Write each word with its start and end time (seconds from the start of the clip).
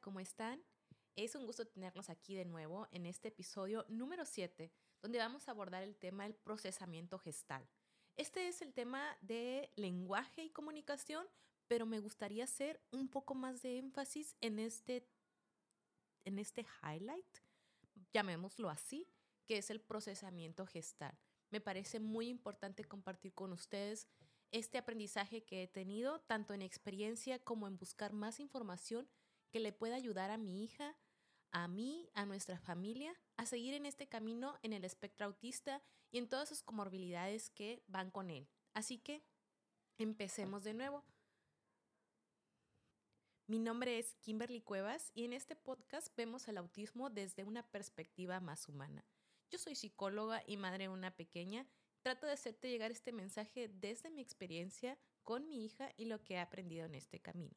¿cómo 0.00 0.18
están? 0.18 0.64
Es 1.14 1.34
un 1.34 1.44
gusto 1.44 1.66
tenernos 1.66 2.08
aquí 2.08 2.34
de 2.34 2.46
nuevo 2.46 2.88
en 2.90 3.04
este 3.04 3.28
episodio 3.28 3.84
número 3.90 4.24
7, 4.24 4.72
donde 5.02 5.18
vamos 5.18 5.46
a 5.46 5.50
abordar 5.50 5.82
el 5.82 5.94
tema 5.94 6.24
del 6.24 6.34
procesamiento 6.34 7.18
gestal. 7.18 7.68
Este 8.16 8.48
es 8.48 8.62
el 8.62 8.72
tema 8.72 9.14
de 9.20 9.70
lenguaje 9.76 10.42
y 10.42 10.50
comunicación, 10.50 11.26
pero 11.68 11.84
me 11.84 12.00
gustaría 12.00 12.44
hacer 12.44 12.80
un 12.92 13.08
poco 13.08 13.34
más 13.34 13.60
de 13.60 13.76
énfasis 13.76 14.36
en 14.40 14.58
este, 14.58 15.06
en 16.24 16.38
este 16.38 16.64
highlight, 16.82 17.38
llamémoslo 18.14 18.70
así, 18.70 19.06
que 19.44 19.58
es 19.58 19.68
el 19.68 19.82
procesamiento 19.82 20.64
gestal. 20.64 21.18
Me 21.50 21.60
parece 21.60 22.00
muy 22.00 22.28
importante 22.28 22.84
compartir 22.84 23.34
con 23.34 23.52
ustedes 23.52 24.08
este 24.50 24.78
aprendizaje 24.78 25.44
que 25.44 25.64
he 25.64 25.68
tenido, 25.68 26.20
tanto 26.22 26.54
en 26.54 26.62
experiencia 26.62 27.38
como 27.38 27.68
en 27.68 27.76
buscar 27.76 28.14
más 28.14 28.40
información 28.40 29.06
que 29.54 29.60
le 29.60 29.72
pueda 29.72 29.94
ayudar 29.94 30.32
a 30.32 30.36
mi 30.36 30.64
hija, 30.64 30.96
a 31.52 31.68
mí, 31.68 32.10
a 32.14 32.26
nuestra 32.26 32.58
familia, 32.58 33.14
a 33.36 33.46
seguir 33.46 33.74
en 33.74 33.86
este 33.86 34.08
camino 34.08 34.58
en 34.64 34.72
el 34.72 34.84
espectro 34.84 35.26
autista 35.26 35.80
y 36.10 36.18
en 36.18 36.28
todas 36.28 36.48
sus 36.48 36.64
comorbilidades 36.64 37.50
que 37.50 37.84
van 37.86 38.10
con 38.10 38.30
él. 38.30 38.48
Así 38.72 38.98
que 38.98 39.22
empecemos 39.96 40.64
de 40.64 40.74
nuevo. 40.74 41.04
Mi 43.46 43.60
nombre 43.60 44.00
es 44.00 44.16
Kimberly 44.22 44.60
Cuevas 44.60 45.12
y 45.14 45.24
en 45.24 45.32
este 45.32 45.54
podcast 45.54 46.08
vemos 46.16 46.48
el 46.48 46.58
autismo 46.58 47.08
desde 47.08 47.44
una 47.44 47.62
perspectiva 47.62 48.40
más 48.40 48.68
humana. 48.68 49.06
Yo 49.52 49.58
soy 49.58 49.76
psicóloga 49.76 50.42
y 50.48 50.56
madre 50.56 50.86
de 50.86 50.88
una 50.88 51.14
pequeña 51.14 51.64
Trato 52.02 52.26
de 52.26 52.32
hacerte 52.32 52.68
llegar 52.68 52.90
este 52.90 53.12
mensaje 53.12 53.68
desde 53.68 54.10
mi 54.10 54.20
experiencia 54.20 54.98
con 55.22 55.48
mi 55.48 55.64
hija 55.64 55.92
y 55.96 56.06
lo 56.06 56.24
que 56.24 56.34
he 56.34 56.40
aprendido 56.40 56.86
en 56.86 56.96
este 56.96 57.20
camino. 57.20 57.56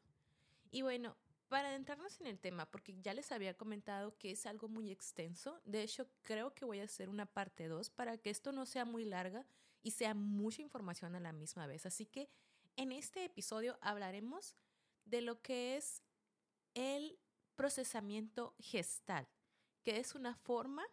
Y 0.70 0.84
bueno, 0.84 1.18
para 1.48 1.70
adentrarnos 1.70 2.20
en 2.20 2.28
el 2.28 2.40
tema, 2.40 2.70
porque 2.70 2.96
ya 3.02 3.14
les 3.14 3.32
había 3.32 3.56
comentado 3.56 4.18
que 4.18 4.32
es 4.32 4.46
algo 4.46 4.68
muy 4.68 4.92
extenso, 4.92 5.62
de 5.66 5.82
hecho 5.82 6.08
creo 6.22 6.54
que 6.54 6.66
voy 6.66 6.80
a 6.80 6.86
hacer 6.86 7.10
una 7.10 7.26
parte 7.26 7.68
2 7.68 7.90
para 7.90 8.18
que 8.18 8.30
esto 8.30 8.52
no 8.52 8.66
sea 8.66 8.86
muy 8.86 9.06
larga 9.06 9.46
y 9.82 9.92
sea 9.92 10.14
mucha 10.14 10.62
información 10.62 11.16
a 11.16 11.20
la 11.20 11.32
misma 11.32 11.68
vez. 11.68 11.86
Así 11.86 12.06
que 12.06 12.30
en 12.76 12.92
este 12.92 13.24
episodio 13.24 13.78
hablaremos 13.82 14.56
de 15.06 15.22
lo 15.22 15.42
que 15.42 15.78
es 15.78 16.04
el 16.74 17.18
procesamiento 17.56 18.54
gestal, 18.60 19.28
que 19.84 19.98
es 19.98 20.16
una 20.16 20.36
forma 20.36 20.86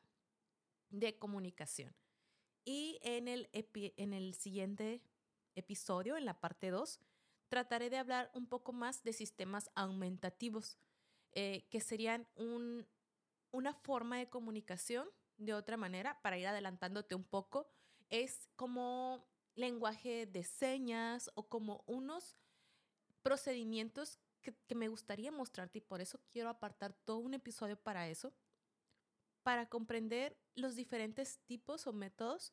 de 0.88 1.18
comunicación. 1.18 1.94
Y 2.64 2.98
en 3.02 3.28
el, 3.28 3.48
en 3.52 4.12
el 4.14 4.34
siguiente 4.34 5.02
episodio, 5.54 6.16
en 6.16 6.24
la 6.24 6.40
parte 6.40 6.70
2, 6.70 7.00
trataré 7.48 7.90
de 7.90 7.98
hablar 7.98 8.30
un 8.34 8.46
poco 8.46 8.72
más 8.72 9.02
de 9.02 9.12
sistemas 9.12 9.70
aumentativos, 9.74 10.78
eh, 11.32 11.66
que 11.70 11.80
serían 11.80 12.26
un, 12.34 12.86
una 13.50 13.74
forma 13.74 14.18
de 14.18 14.28
comunicación 14.28 15.08
de 15.36 15.54
otra 15.54 15.76
manera, 15.76 16.20
para 16.22 16.38
ir 16.38 16.46
adelantándote 16.46 17.14
un 17.14 17.24
poco, 17.24 17.68
es 18.08 18.48
como 18.56 19.26
lenguaje 19.54 20.26
de 20.26 20.44
señas 20.44 21.30
o 21.34 21.48
como 21.48 21.84
unos 21.86 22.36
procedimientos 23.22 24.18
que, 24.42 24.74
me 24.74 24.88
gustaría 24.88 25.32
mostrarte 25.32 25.78
y 25.78 25.80
por 25.80 26.00
eso 26.00 26.20
quiero 26.30 26.50
apartar 26.50 26.92
todo 26.92 27.18
un 27.18 27.34
episodio 27.34 27.76
para 27.76 28.08
eso, 28.08 28.34
para 29.42 29.68
comprender 29.68 30.36
los 30.54 30.74
diferentes 30.74 31.40
tipos 31.46 31.86
o 31.86 31.92
métodos 31.92 32.52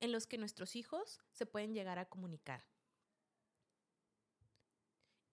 en 0.00 0.12
los 0.12 0.26
que 0.26 0.38
nuestros 0.38 0.76
hijos 0.76 1.20
se 1.30 1.46
pueden 1.46 1.74
llegar 1.74 1.98
a 1.98 2.08
comunicar. 2.08 2.64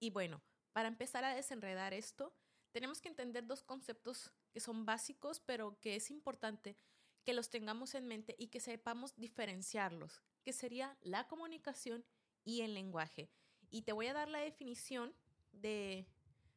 Y 0.04 0.10
bueno, 0.10 0.42
para 0.74 0.90
empezar 0.90 1.24
a 1.24 1.34
desenredar 1.34 1.94
esto, 1.94 2.36
tenemos 2.74 3.00
que 3.00 3.08
entender 3.08 3.48
dos 3.48 3.64
conceptos 3.64 4.34
que 4.52 4.60
son 4.60 4.86
básicos, 4.86 5.40
pero 5.40 5.80
que 5.80 5.96
es 5.96 6.12
importante 6.12 6.76
que 7.24 7.32
los 7.32 7.50
tengamos 7.50 7.96
en 7.96 8.10
mente 8.10 8.36
y 8.38 8.48
que 8.48 8.60
sepamos 8.60 9.16
diferenciarlos, 9.16 10.22
que 10.44 10.52
sería 10.52 10.98
la 11.00 11.26
comunicación 11.30 12.04
y 12.44 12.64
el 12.64 12.74
lenguaje. 12.74 13.30
Y 13.70 13.84
te 13.84 13.94
voy 13.94 14.08
a 14.08 14.14
dar 14.14 14.28
la 14.28 14.40
definición 14.40 15.16
de, 15.54 16.06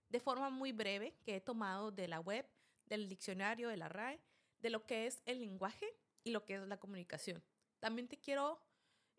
de 0.09 0.19
forma 0.19 0.51
muy 0.51 0.73
breve 0.73 1.17
que 1.23 1.37
he 1.37 1.41
tomado 1.41 1.93
de 1.93 2.09
la 2.09 2.19
web, 2.19 2.51
del 2.87 3.09
diccionario, 3.09 3.69
de 3.69 3.77
la 3.77 3.89
RAE, 3.89 4.21
de 4.59 4.71
lo 4.71 4.85
que 4.89 5.07
es 5.07 5.23
el 5.25 5.39
lenguaje 5.39 5.87
y 6.25 6.33
lo 6.33 6.45
que 6.45 6.57
es 6.57 6.67
la 6.67 6.81
comunicación. 6.81 7.45
También 7.79 8.09
te 8.09 8.19
quiero 8.19 8.61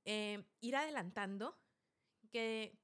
eh, 0.03 0.44
ir 0.59 0.75
adelantando 0.75 1.57
que 2.29 2.78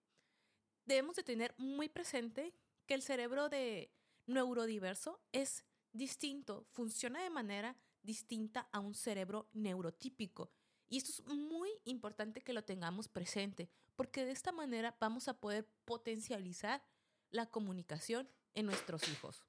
debemos 0.86 1.16
de 1.16 1.24
tener 1.24 1.54
muy 1.58 1.90
presente 1.90 2.54
que 2.86 2.94
el 2.94 3.02
cerebro 3.02 3.50
de 3.50 3.92
neurodiverso 4.26 5.22
es 5.32 5.66
distinto, 5.92 6.66
funciona 6.72 7.22
de 7.24 7.30
manera 7.30 7.76
distinta 8.02 8.68
a 8.72 8.80
un 8.80 8.94
cerebro 8.94 9.50
neurotípico. 9.54 10.52
Y 10.90 10.98
esto 10.98 11.12
es 11.12 11.26
muy 11.26 11.70
importante 11.86 12.42
que 12.42 12.54
lo 12.54 12.64
tengamos 12.64 13.08
presente, 13.08 13.70
porque 13.96 14.26
de 14.26 14.32
esta 14.32 14.52
manera 14.52 14.96
vamos 15.00 15.28
a 15.28 15.40
poder 15.40 15.68
potencializar 15.86 16.84
la 17.32 17.50
comunicación 17.50 18.30
en 18.54 18.66
nuestros 18.66 19.08
hijos. 19.10 19.44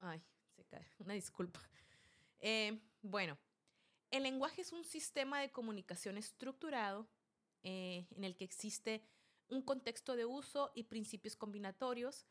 Ay, 0.00 0.22
se 0.54 0.64
cae, 0.64 0.86
una 0.98 1.14
disculpa. 1.14 1.60
Eh, 2.38 2.78
bueno, 3.02 3.38
el 4.10 4.22
lenguaje 4.22 4.60
es 4.60 4.72
un 4.72 4.84
sistema 4.84 5.40
de 5.40 5.50
comunicación 5.50 6.18
estructurado 6.18 7.08
eh, 7.62 8.06
en 8.10 8.24
el 8.24 8.36
que 8.36 8.44
existe 8.44 9.02
un 9.48 9.62
contexto 9.62 10.16
de 10.16 10.24
uso 10.24 10.72
y 10.74 10.84
principios 10.84 11.36
combinatorios. 11.36 12.26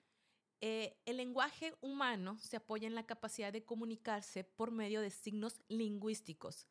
Eh, 0.61 0.97
el 1.05 1.17
lenguaje 1.17 1.73
humano 1.81 2.37
se 2.39 2.57
apoya 2.57 2.87
en 2.87 2.95
la 2.95 3.05
capacidad 3.05 3.51
de 3.51 3.65
comunicarse 3.65 4.43
por 4.43 4.71
medio 4.71 5.01
de 5.01 5.09
signos 5.09 5.61
lingüísticos. 5.67 6.67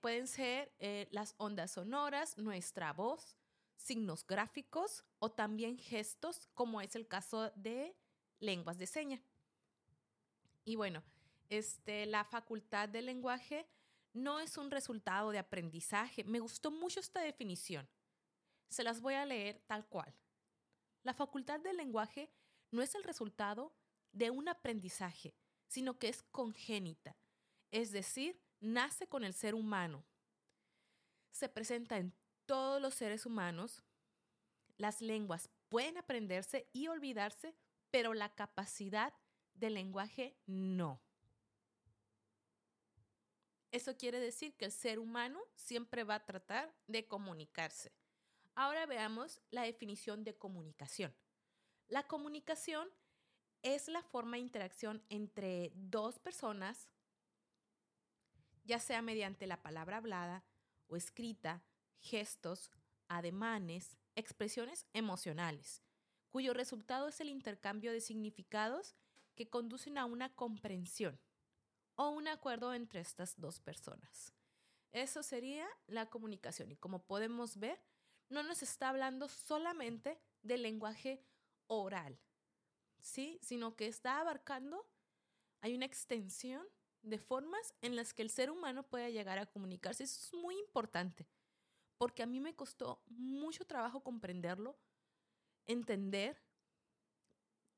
pueden 0.00 0.26
ser 0.26 0.72
las 1.12 1.34
ondas 1.38 1.70
sonoras, 1.70 2.36
nuestra 2.38 2.92
voz, 2.92 3.36
signos 3.76 4.26
gráficos 4.26 5.04
o 5.18 5.30
también 5.30 5.78
gestos, 5.78 6.48
como 6.54 6.80
es 6.80 6.94
el 6.96 7.06
caso 7.06 7.50
de 7.56 7.96
lenguas 8.40 8.78
de 8.78 8.86
seña. 8.86 9.22
Y 10.64 10.76
bueno, 10.76 11.02
este, 11.48 12.06
la 12.06 12.24
facultad 12.24 12.88
del 12.88 13.06
lenguaje 13.06 13.66
no 14.12 14.40
es 14.40 14.56
un 14.56 14.70
resultado 14.70 15.30
de 15.30 15.38
aprendizaje. 15.38 16.24
Me 16.24 16.40
gustó 16.40 16.70
mucho 16.70 17.00
esta 17.00 17.20
definición. 17.20 17.88
Se 18.70 18.84
las 18.84 19.00
voy 19.00 19.14
a 19.14 19.26
leer 19.26 19.60
tal 19.66 19.86
cual. 19.86 20.14
La 21.02 21.12
facultad 21.12 21.60
del 21.60 21.76
lenguaje 21.76 22.32
no 22.70 22.82
es 22.82 22.94
el 22.94 23.04
resultado 23.04 23.74
de 24.12 24.30
un 24.30 24.48
aprendizaje, 24.48 25.34
sino 25.66 25.98
que 25.98 26.08
es 26.08 26.22
congénita, 26.22 27.16
es 27.70 27.92
decir, 27.92 28.40
nace 28.60 29.08
con 29.08 29.24
el 29.24 29.34
ser 29.34 29.54
humano. 29.54 30.04
Se 31.30 31.48
presenta 31.48 31.98
en 31.98 32.14
todos 32.46 32.80
los 32.80 32.94
seres 32.94 33.26
humanos. 33.26 33.82
Las 34.76 35.00
lenguas 35.00 35.48
pueden 35.68 35.98
aprenderse 35.98 36.68
y 36.72 36.88
olvidarse, 36.88 37.54
pero 37.90 38.14
la 38.14 38.34
capacidad 38.34 39.14
del 39.54 39.74
lenguaje 39.74 40.36
no. 40.46 41.00
Eso 43.72 43.96
quiere 43.96 44.18
decir 44.18 44.56
que 44.56 44.64
el 44.64 44.72
ser 44.72 44.98
humano 44.98 45.40
siempre 45.54 46.02
va 46.02 46.16
a 46.16 46.26
tratar 46.26 46.74
de 46.88 47.06
comunicarse. 47.06 47.92
Ahora 48.54 48.86
veamos 48.86 49.40
la 49.50 49.62
definición 49.62 50.24
de 50.24 50.36
comunicación. 50.36 51.14
La 51.88 52.06
comunicación 52.06 52.88
es 53.62 53.88
la 53.88 54.02
forma 54.02 54.36
de 54.36 54.42
interacción 54.42 55.02
entre 55.08 55.72
dos 55.74 56.18
personas, 56.18 56.88
ya 58.64 58.78
sea 58.78 59.02
mediante 59.02 59.46
la 59.46 59.62
palabra 59.62 59.98
hablada 59.98 60.44
o 60.86 60.96
escrita, 60.96 61.62
gestos, 61.98 62.70
ademanes, 63.08 63.96
expresiones 64.14 64.86
emocionales, 64.92 65.82
cuyo 66.30 66.54
resultado 66.54 67.08
es 67.08 67.20
el 67.20 67.28
intercambio 67.28 67.92
de 67.92 68.00
significados 68.00 68.94
que 69.34 69.48
conducen 69.48 69.98
a 69.98 70.04
una 70.04 70.34
comprensión 70.34 71.18
o 71.96 72.10
un 72.10 72.28
acuerdo 72.28 72.72
entre 72.72 73.00
estas 73.00 73.38
dos 73.38 73.60
personas. 73.60 74.32
Eso 74.92 75.22
sería 75.22 75.68
la 75.86 76.06
comunicación 76.06 76.70
y 76.72 76.76
como 76.76 77.04
podemos 77.04 77.58
ver, 77.58 77.80
no 78.30 78.42
nos 78.42 78.62
está 78.62 78.88
hablando 78.88 79.28
solamente 79.28 80.18
del 80.42 80.62
lenguaje 80.62 81.22
oral, 81.66 82.18
¿sí? 83.00 83.38
Sino 83.42 83.76
que 83.76 83.86
está 83.86 84.20
abarcando, 84.20 84.88
hay 85.60 85.74
una 85.74 85.84
extensión 85.84 86.66
de 87.02 87.18
formas 87.18 87.74
en 87.80 87.96
las 87.96 88.14
que 88.14 88.22
el 88.22 88.30
ser 88.30 88.50
humano 88.50 88.86
puede 88.86 89.12
llegar 89.12 89.38
a 89.38 89.46
comunicarse. 89.46 90.04
Eso 90.04 90.20
es 90.20 90.40
muy 90.40 90.58
importante, 90.58 91.28
porque 91.98 92.22
a 92.22 92.26
mí 92.26 92.40
me 92.40 92.54
costó 92.54 93.02
mucho 93.06 93.66
trabajo 93.66 94.02
comprenderlo, 94.02 94.78
entender 95.66 96.40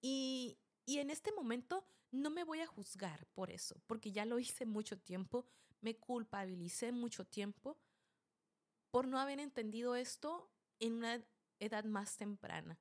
y, 0.00 0.58
y 0.86 0.98
en 0.98 1.10
este 1.10 1.32
momento 1.32 1.84
no 2.10 2.30
me 2.30 2.44
voy 2.44 2.60
a 2.60 2.66
juzgar 2.66 3.26
por 3.34 3.50
eso, 3.50 3.80
porque 3.86 4.12
ya 4.12 4.26
lo 4.26 4.38
hice 4.38 4.66
mucho 4.66 4.98
tiempo, 4.98 5.46
me 5.80 5.96
culpabilicé 5.96 6.92
mucho 6.92 7.24
tiempo 7.24 7.78
por 8.92 9.08
no 9.08 9.18
haber 9.18 9.40
entendido 9.40 9.96
esto 9.96 10.48
en 10.78 10.92
una 10.92 11.24
edad 11.58 11.84
más 11.84 12.16
temprana. 12.16 12.78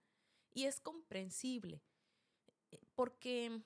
Y 0.53 0.65
es 0.65 0.79
comprensible. 0.79 1.81
porque 2.95 3.61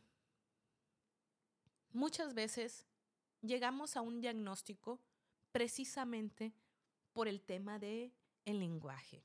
muchas 1.92 2.34
veces 2.34 2.88
llegamos 3.42 3.96
a 3.96 4.02
un 4.02 4.20
diagnóstico 4.20 5.00
precisamente 5.52 6.54
por 7.14 7.28
el 7.28 7.42
tema 7.42 7.78
de 7.78 8.12
el 8.46 8.60
lenguaje. 8.60 9.24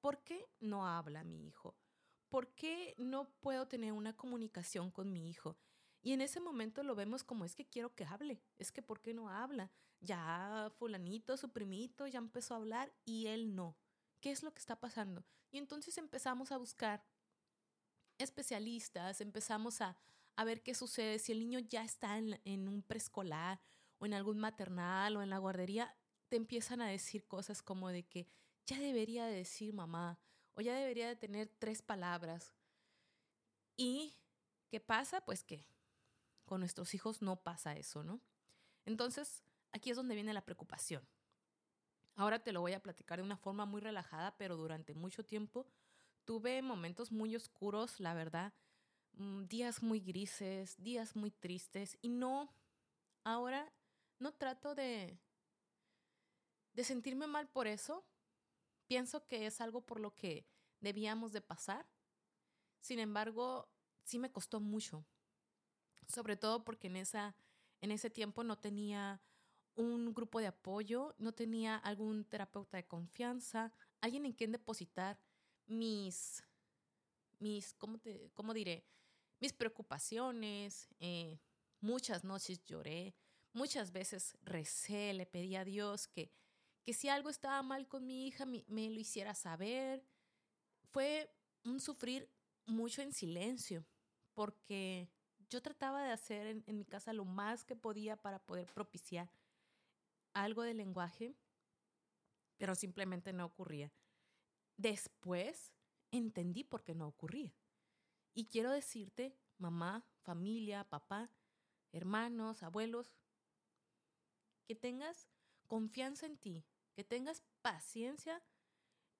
¿Por 0.00 0.22
qué 0.22 0.48
no 0.60 0.86
habla 0.86 1.24
mi 1.24 1.46
hijo? 1.46 1.74
¿Por 2.28 2.54
qué 2.54 2.94
no 2.98 3.30
puedo 3.40 3.66
tener 3.68 3.92
una 3.92 4.16
comunicación 4.16 4.90
con 4.90 5.12
mi 5.12 5.30
hijo? 5.30 5.56
Y 6.02 6.12
en 6.12 6.20
ese 6.20 6.40
momento 6.40 6.82
lo 6.82 6.94
vemos 6.94 7.24
como 7.24 7.44
es 7.44 7.54
que 7.54 7.66
quiero 7.66 7.94
que 7.94 8.04
hable, 8.04 8.40
es 8.58 8.72
que 8.72 8.82
¿por 8.82 9.00
qué 9.00 9.12
no 9.12 9.28
habla? 9.28 9.70
Ya 10.00 10.72
fulanito, 10.78 11.36
su 11.36 11.50
primito, 11.50 12.06
ya 12.06 12.18
empezó 12.18 12.54
a 12.54 12.56
hablar 12.56 12.92
y 13.04 13.26
él 13.26 13.54
no. 13.54 13.76
¿Qué 14.20 14.30
es 14.30 14.42
lo 14.42 14.52
que 14.52 14.60
está 14.60 14.80
pasando? 14.80 15.24
Y 15.50 15.58
entonces 15.58 15.98
empezamos 15.98 16.52
a 16.52 16.56
buscar 16.56 17.04
especialistas, 18.18 19.20
empezamos 19.20 19.80
a, 19.80 19.98
a 20.36 20.44
ver 20.44 20.62
qué 20.62 20.74
sucede 20.74 21.18
si 21.18 21.32
el 21.32 21.40
niño 21.40 21.58
ya 21.58 21.84
está 21.84 22.16
en, 22.16 22.40
en 22.44 22.68
un 22.68 22.82
preescolar 22.82 23.60
o 23.98 24.06
en 24.06 24.14
algún 24.14 24.38
maternal 24.38 25.16
o 25.16 25.22
en 25.22 25.30
la 25.30 25.38
guardería, 25.38 25.94
te 26.28 26.36
empiezan 26.36 26.80
a 26.80 26.88
decir 26.88 27.26
cosas 27.26 27.62
como 27.62 27.90
de 27.90 28.04
que 28.04 28.26
ya 28.66 28.78
debería 28.78 29.26
de 29.26 29.34
decir 29.34 29.74
mamá 29.74 30.18
o 30.54 30.60
ya 30.60 30.74
debería 30.74 31.08
de 31.08 31.16
tener 31.16 31.48
tres 31.58 31.82
palabras. 31.82 32.54
¿Y 33.76 34.14
qué 34.68 34.80
pasa? 34.80 35.20
Pues 35.22 35.44
que 35.44 35.66
con 36.50 36.58
nuestros 36.58 36.94
hijos 36.94 37.22
no 37.22 37.36
pasa 37.36 37.76
eso, 37.76 38.02
¿no? 38.02 38.20
Entonces, 38.84 39.44
aquí 39.70 39.90
es 39.90 39.96
donde 39.96 40.16
viene 40.16 40.34
la 40.34 40.44
preocupación. 40.44 41.06
Ahora 42.16 42.42
te 42.42 42.50
lo 42.50 42.60
voy 42.60 42.72
a 42.72 42.82
platicar 42.82 43.20
de 43.20 43.22
una 43.22 43.36
forma 43.36 43.66
muy 43.66 43.80
relajada, 43.80 44.36
pero 44.36 44.56
durante 44.56 44.92
mucho 44.92 45.24
tiempo 45.24 45.68
tuve 46.24 46.60
momentos 46.60 47.12
muy 47.12 47.36
oscuros, 47.36 48.00
la 48.00 48.14
verdad, 48.14 48.52
mm, 49.12 49.44
días 49.44 49.80
muy 49.80 50.00
grises, 50.00 50.74
días 50.82 51.14
muy 51.14 51.30
tristes 51.30 51.96
y 52.00 52.08
no, 52.08 52.52
ahora 53.22 53.72
no 54.18 54.32
trato 54.32 54.74
de, 54.74 55.20
de 56.72 56.82
sentirme 56.82 57.28
mal 57.28 57.48
por 57.48 57.68
eso. 57.68 58.04
Pienso 58.88 59.24
que 59.28 59.46
es 59.46 59.60
algo 59.60 59.82
por 59.82 60.00
lo 60.00 60.16
que 60.16 60.48
debíamos 60.80 61.30
de 61.30 61.42
pasar. 61.42 61.86
Sin 62.80 62.98
embargo, 62.98 63.70
sí 64.02 64.18
me 64.18 64.32
costó 64.32 64.58
mucho, 64.58 65.06
sobre 66.10 66.36
todo 66.36 66.64
porque 66.64 66.88
en, 66.88 66.96
esa, 66.96 67.34
en 67.80 67.90
ese 67.90 68.10
tiempo 68.10 68.44
no 68.44 68.58
tenía 68.58 69.20
un 69.76 70.12
grupo 70.12 70.40
de 70.40 70.48
apoyo, 70.48 71.14
no 71.18 71.32
tenía 71.32 71.76
algún 71.76 72.24
terapeuta 72.24 72.76
de 72.76 72.86
confianza, 72.86 73.72
alguien 74.00 74.26
en 74.26 74.32
quien 74.32 74.52
depositar 74.52 75.18
mis, 75.66 76.44
mis 77.38 77.72
¿cómo, 77.74 77.98
te, 77.98 78.30
cómo 78.34 78.52
diré? 78.52 78.84
Mis 79.38 79.52
preocupaciones. 79.52 80.88
Eh, 80.98 81.38
muchas 81.80 82.24
noches 82.24 82.62
lloré, 82.66 83.14
muchas 83.52 83.92
veces 83.92 84.36
recé, 84.42 85.14
le 85.14 85.26
pedí 85.26 85.56
a 85.56 85.64
Dios 85.64 86.08
que, 86.08 86.30
que 86.82 86.92
si 86.92 87.08
algo 87.08 87.30
estaba 87.30 87.62
mal 87.62 87.88
con 87.88 88.06
mi 88.06 88.26
hija 88.26 88.44
me, 88.44 88.64
me 88.68 88.90
lo 88.90 89.00
hiciera 89.00 89.34
saber. 89.34 90.04
Fue 90.90 91.32
un 91.64 91.80
sufrir 91.80 92.28
mucho 92.66 93.02
en 93.02 93.12
silencio, 93.12 93.86
porque 94.34 95.08
yo 95.50 95.60
trataba 95.60 96.04
de 96.04 96.12
hacer 96.12 96.62
en, 96.64 96.78
mi 96.78 96.84
casa 96.84 97.12
lo 97.12 97.24
más 97.24 97.64
que 97.64 97.74
podía 97.74 98.16
para 98.16 98.38
poder 98.38 98.72
propiciar 98.72 99.30
algo 100.32 100.62
de 100.62 100.74
lenguaje, 100.74 101.34
pero 102.56 102.76
simplemente 102.76 103.32
no 103.32 103.44
ocurría. 103.44 103.92
Después 104.76 105.72
entendí 106.12 106.62
por 106.62 106.84
qué 106.84 106.94
no 106.94 107.08
ocurría. 107.08 107.52
Y 108.32 108.46
quiero 108.46 108.70
decirte, 108.70 109.36
mamá, 109.58 110.06
familia, 110.22 110.88
papá, 110.88 111.30
hermanos, 111.90 112.62
abuelos, 112.62 113.12
que 114.66 114.76
tengas 114.76 115.28
confianza 115.66 116.26
en 116.26 116.38
ti, 116.38 116.64
que 116.94 117.02
tengas 117.02 117.42
paciencia 117.60 118.40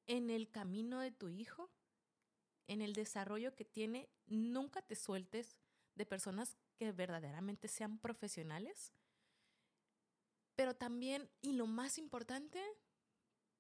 en 0.06 0.30
el 0.30 0.48
camino 0.48 1.00
de 1.00 1.10
tu 1.10 1.28
hijo, 1.28 1.72
en 2.68 2.82
el 2.82 2.92
desarrollo 2.92 3.56
que 3.56 3.64
tiene. 3.64 4.08
Nunca 4.26 4.80
te 4.80 4.94
sueltes 4.94 5.58
de 6.00 6.06
personas 6.06 6.56
que 6.76 6.90
verdaderamente 6.90 7.68
sean 7.68 7.98
profesionales 7.98 8.92
pero 10.60 10.76
también, 10.76 11.30
y 11.40 11.54
lo 11.54 11.66
más 11.66 11.96
importante, 11.96 12.62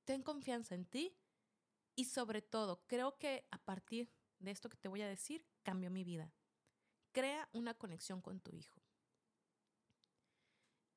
ten 0.04 0.22
confianza 0.22 0.74
en 0.74 0.84
ti 0.84 1.16
y 1.96 2.04
sobre 2.04 2.42
todo, 2.42 2.84
creo 2.86 3.16
que 3.16 3.46
a 3.50 3.56
partir 3.56 4.12
de 4.38 4.50
esto 4.50 4.68
que 4.68 4.76
te 4.76 4.88
voy 4.88 5.00
a 5.00 5.08
decir, 5.08 5.46
cambió 5.62 5.90
mi 5.90 6.04
vida. 6.04 6.30
Crea 7.12 7.48
una 7.52 7.72
conexión 7.72 8.20
con 8.20 8.38
tu 8.40 8.54
hijo. 8.54 8.82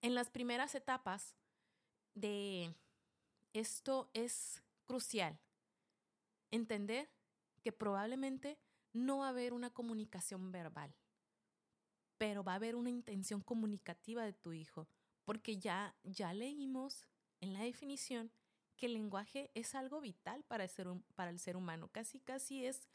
En 0.01 0.13
las 0.13 0.29
primeras 0.29 0.75
etapas 0.75 1.37
de 2.15 2.75
esto 3.53 4.09
es 4.13 4.61
crucial. 4.83 5.39
Entender 6.51 7.09
que 7.61 7.71
probablemente 7.71 8.59
no 8.91 9.19
va 9.19 9.27
a 9.27 9.29
haber 9.29 9.53
una 9.53 9.69
comunicación 9.69 10.51
verbal, 10.51 10.93
pero 12.17 12.43
va 12.43 12.53
a 12.53 12.55
haber 12.55 12.75
una 12.75 12.89
intención 12.89 13.41
comunicativa 13.41 14.23
de 14.23 14.33
tu 14.33 14.53
hijo 14.53 14.87
porque 15.25 15.57
ya, 15.57 15.95
ya 16.03 16.33
leímos 16.33 17.07
en 17.41 17.53
la 17.53 17.61
definición 17.61 18.31
que 18.75 18.87
el 18.87 18.93
lenguaje 18.93 19.51
es 19.53 19.75
algo 19.75 20.01
vital 20.01 20.43
para 20.43 20.63
el 20.63 20.69
ser, 20.69 20.87
para 21.15 21.31
el 21.31 21.39
ser 21.39 21.55
humano, 21.55 21.89
casi 21.91 22.19
casi 22.19 22.65
es 22.65 22.87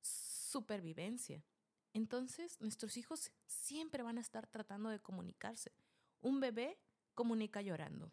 supervivencia. 0.00 1.44
Entonces, 1.92 2.60
nuestros 2.60 2.96
hijos 2.96 3.30
siempre 3.46 4.02
van 4.02 4.18
a 4.18 4.20
estar 4.20 4.46
tratando 4.46 4.90
de 4.90 5.00
comunicarse. 5.00 5.72
Un 6.20 6.40
bebé 6.40 6.78
comunica 7.14 7.62
llorando. 7.62 8.12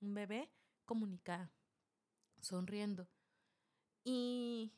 Un 0.00 0.14
bebé 0.14 0.50
comunica 0.84 1.50
sonriendo. 2.40 3.08
Y, 4.04 4.72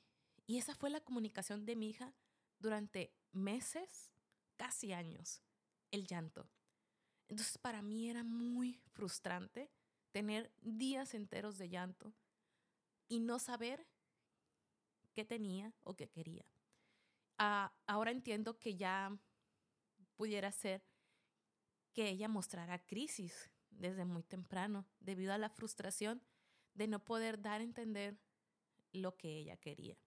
y 0.47 0.59
esa 0.59 0.75
fue 0.75 0.91
la 0.91 1.01
comunicación 1.01 1.67
de 1.67 1.75
mi 1.75 1.91
hija 1.91 2.15
durante 2.61 3.13
meses, 3.33 4.13
casi 4.57 4.93
años, 4.93 5.43
el 5.91 6.07
llanto. 6.07 6.49
Entonces 7.29 7.59
para 7.59 7.83
mí 7.83 8.09
era 8.09 8.25
muy 8.25 8.81
frustrante 8.93 9.71
tener 10.13 10.53
días 10.63 11.15
enteros 11.15 11.59
de 11.59 11.69
llanto 11.69 12.15
y 13.09 13.21
no 13.21 13.39
saber 13.39 13.87
qué 15.13 15.25
tenía 15.25 15.75
o 15.83 15.95
qué 15.97 16.09
quería. 16.09 16.45
Uh, 17.39 17.69
ahora 17.87 18.11
entiendo 18.11 18.59
que 18.59 18.77
ya 18.77 19.19
pudiera 20.17 20.51
ser 20.53 20.83
que 21.93 22.09
ella 22.09 22.29
mostrara 22.29 22.85
crisis 22.85 23.51
desde 23.71 24.05
muy 24.05 24.23
temprano 24.23 24.87
debido 25.01 25.33
a 25.33 25.39
la 25.39 25.51
frustración 25.51 26.23
de 26.75 26.89
no 26.89 27.05
poder 27.05 27.41
dar 27.41 27.61
a 27.61 27.65
entender 27.65 28.19
lo 28.93 29.17
que 29.17 29.37
ella 29.39 29.57
quería. 29.57 29.99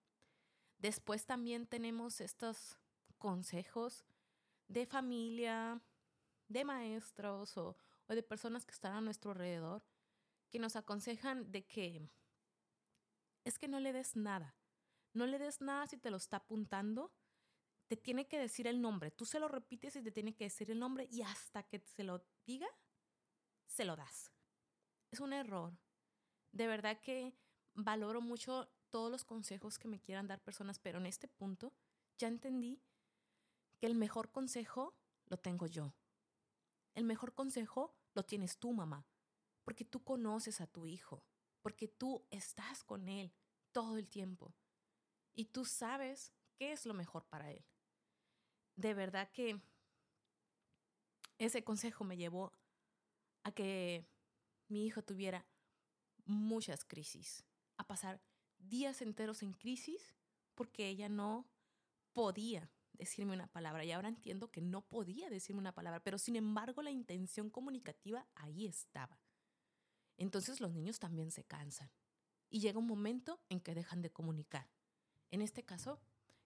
Después 0.78 1.26
también 1.26 1.66
tenemos 1.66 2.20
estos 2.20 2.78
consejos 3.18 4.04
de 4.70 4.86
familia, 4.86 5.82
de 6.48 6.64
maestros 6.64 7.56
o, 7.56 7.76
o 8.06 8.14
de 8.14 8.22
personas 8.22 8.64
que 8.64 8.72
están 8.72 8.94
a 8.94 9.00
nuestro 9.00 9.32
alrededor 9.32 9.82
que 10.48 10.58
nos 10.58 10.76
aconsejan 10.76 11.50
de 11.50 11.66
que 11.66 12.08
es 13.44 13.58
que 13.58 13.68
no 13.68 13.80
le 13.80 13.92
des 13.92 14.16
nada. 14.16 14.56
No 15.12 15.26
le 15.26 15.38
des 15.38 15.60
nada 15.60 15.86
si 15.86 15.96
te 15.96 16.10
lo 16.10 16.16
está 16.16 16.38
apuntando. 16.38 17.12
Te 17.88 17.96
tiene 17.96 18.28
que 18.28 18.38
decir 18.38 18.66
el 18.66 18.80
nombre. 18.80 19.10
Tú 19.10 19.24
se 19.24 19.40
lo 19.40 19.48
repites 19.48 19.96
y 19.96 20.02
te 20.02 20.12
tiene 20.12 20.34
que 20.34 20.44
decir 20.44 20.70
el 20.70 20.78
nombre 20.78 21.08
y 21.10 21.22
hasta 21.22 21.62
que 21.64 21.80
se 21.80 22.04
lo 22.04 22.24
diga, 22.46 22.68
se 23.66 23.84
lo 23.84 23.96
das. 23.96 24.30
Es 25.10 25.20
un 25.20 25.32
error. 25.32 25.76
De 26.52 26.66
verdad 26.66 27.00
que 27.00 27.34
valoro 27.74 28.20
mucho 28.20 28.70
todos 28.90 29.10
los 29.10 29.24
consejos 29.24 29.78
que 29.78 29.88
me 29.88 30.00
quieran 30.00 30.28
dar 30.28 30.40
personas, 30.40 30.78
pero 30.78 30.98
en 30.98 31.06
este 31.06 31.26
punto 31.26 31.72
ya 32.18 32.28
entendí 32.28 32.80
que 33.80 33.86
el 33.86 33.94
mejor 33.94 34.30
consejo 34.30 34.94
lo 35.26 35.38
tengo 35.38 35.66
yo. 35.66 35.94
El 36.94 37.04
mejor 37.04 37.34
consejo 37.34 37.96
lo 38.14 38.24
tienes 38.24 38.58
tú, 38.58 38.72
mamá, 38.72 39.06
porque 39.64 39.84
tú 39.84 40.04
conoces 40.04 40.60
a 40.60 40.66
tu 40.66 40.86
hijo, 40.86 41.24
porque 41.62 41.88
tú 41.88 42.26
estás 42.30 42.84
con 42.84 43.08
él 43.08 43.32
todo 43.72 43.96
el 43.96 44.06
tiempo 44.06 44.54
y 45.32 45.46
tú 45.46 45.64
sabes 45.64 46.32
qué 46.56 46.72
es 46.72 46.84
lo 46.84 46.92
mejor 46.92 47.24
para 47.26 47.50
él. 47.50 47.64
De 48.76 48.92
verdad 48.92 49.30
que 49.32 49.60
ese 51.38 51.64
consejo 51.64 52.04
me 52.04 52.18
llevó 52.18 52.52
a 53.44 53.52
que 53.52 54.06
mi 54.68 54.84
hijo 54.84 55.02
tuviera 55.02 55.46
muchas 56.26 56.84
crisis, 56.84 57.44
a 57.78 57.86
pasar 57.86 58.20
días 58.58 59.00
enteros 59.00 59.42
en 59.42 59.54
crisis 59.54 60.14
porque 60.54 60.88
ella 60.88 61.08
no 61.08 61.48
podía 62.12 62.70
decirme 63.00 63.34
una 63.34 63.48
palabra 63.48 63.84
y 63.84 63.92
ahora 63.92 64.08
entiendo 64.08 64.50
que 64.50 64.60
no 64.60 64.82
podía 64.82 65.28
decirme 65.28 65.60
una 65.60 65.74
palabra, 65.74 66.00
pero 66.00 66.18
sin 66.18 66.36
embargo 66.36 66.82
la 66.82 66.90
intención 66.90 67.50
comunicativa 67.50 68.26
ahí 68.34 68.66
estaba. 68.66 69.18
Entonces 70.16 70.60
los 70.60 70.70
niños 70.70 70.98
también 70.98 71.30
se 71.30 71.44
cansan 71.44 71.90
y 72.50 72.60
llega 72.60 72.78
un 72.78 72.86
momento 72.86 73.40
en 73.48 73.60
que 73.60 73.74
dejan 73.74 74.02
de 74.02 74.10
comunicar. 74.10 74.68
En 75.30 75.42
este 75.42 75.64
caso, 75.64 76.00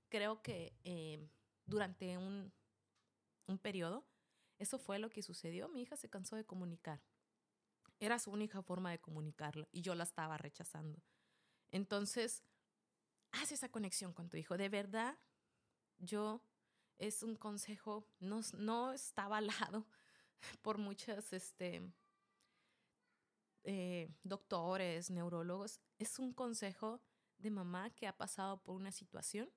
creo 0.08 0.42
que 0.42 0.78
eh, 0.84 1.28
durante 1.66 2.16
un, 2.18 2.52
un 3.46 3.58
periodo. 3.58 4.06
Eso 4.58 4.78
fue 4.78 4.98
lo 4.98 5.10
que 5.10 5.22
sucedió. 5.22 5.68
Mi 5.68 5.82
hija 5.82 5.96
se 5.96 6.08
cansó 6.08 6.36
de 6.36 6.44
comunicar. 6.44 7.02
Era 8.00 8.18
su 8.18 8.30
única 8.30 8.62
forma 8.62 8.90
de 8.90 9.00
comunicarlo 9.00 9.68
y 9.72 9.82
yo 9.82 9.94
la 9.94 10.04
estaba 10.04 10.36
rechazando. 10.36 11.02
Entonces, 11.70 12.44
haz 13.32 13.52
esa 13.52 13.68
conexión 13.68 14.12
con 14.12 14.28
tu 14.28 14.36
hijo. 14.36 14.56
De 14.56 14.68
verdad, 14.68 15.18
yo 15.98 16.42
es 16.98 17.22
un 17.22 17.36
consejo, 17.36 18.06
no, 18.20 18.40
no 18.58 18.92
está 18.92 19.24
avalado 19.24 19.86
por 20.62 20.78
muchos 20.78 21.32
este, 21.32 21.82
eh, 23.64 24.10
doctores, 24.22 25.10
neurólogos. 25.10 25.80
Es 25.98 26.18
un 26.18 26.32
consejo 26.32 27.00
de 27.38 27.50
mamá 27.50 27.90
que 27.90 28.06
ha 28.06 28.16
pasado 28.16 28.62
por 28.62 28.76
una 28.76 28.92
situación 28.92 29.50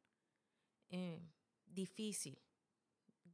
eh, 0.90 1.22
difícil, 1.66 2.42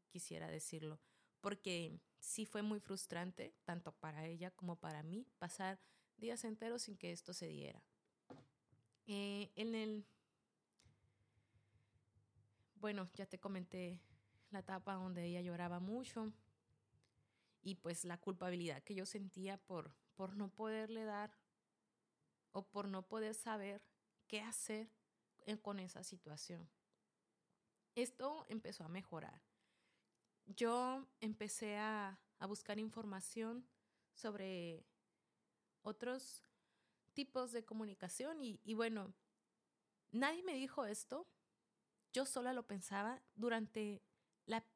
quisiera 0.09 0.47
decirlo, 0.47 0.99
porque 1.41 1.99
sí 2.19 2.45
fue 2.45 2.61
muy 2.61 2.79
frustrante, 2.79 3.55
tanto 3.63 3.91
para 3.91 4.25
ella 4.25 4.51
como 4.51 4.75
para 4.75 5.03
mí, 5.03 5.27
pasar 5.37 5.79
días 6.17 6.43
enteros 6.43 6.83
sin 6.83 6.97
que 6.97 7.11
esto 7.11 7.33
se 7.33 7.47
diera. 7.47 7.83
Eh, 9.05 9.51
en 9.55 9.75
el, 9.75 10.05
bueno, 12.83 13.09
ya 13.13 13.25
te 13.25 13.39
comenté 13.39 14.01
la 14.49 14.59
etapa 14.59 14.95
donde 14.95 15.23
ella 15.23 15.39
lloraba 15.39 15.79
mucho 15.79 16.33
y 17.61 17.75
pues 17.75 18.03
la 18.03 18.17
culpabilidad 18.17 18.83
que 18.83 18.93
yo 18.93 19.05
sentía 19.05 19.55
por, 19.55 19.95
por 20.15 20.35
no 20.35 20.49
poderle 20.49 21.05
dar 21.05 21.31
o 22.51 22.67
por 22.67 22.89
no 22.89 23.07
poder 23.07 23.35
saber 23.35 23.85
qué 24.27 24.41
hacer 24.41 24.91
con 25.61 25.79
esa 25.79 26.03
situación. 26.03 26.69
Esto 27.95 28.45
empezó 28.49 28.83
a 28.83 28.89
mejorar. 28.89 29.41
Yo 30.45 31.07
empecé 31.21 31.77
a, 31.77 32.19
a 32.37 32.45
buscar 32.47 32.79
información 32.79 33.65
sobre 34.11 34.85
otros 35.83 36.43
tipos 37.13 37.53
de 37.53 37.63
comunicación 37.63 38.43
y, 38.43 38.73
bueno, 38.73 39.13
nadie 40.11 40.43
me 40.43 40.55
dijo 40.55 40.83
esto, 40.83 41.29
yo 42.13 42.25
sola 42.25 42.53
lo 42.53 42.65
pensaba 42.65 43.21
durante 43.35 44.01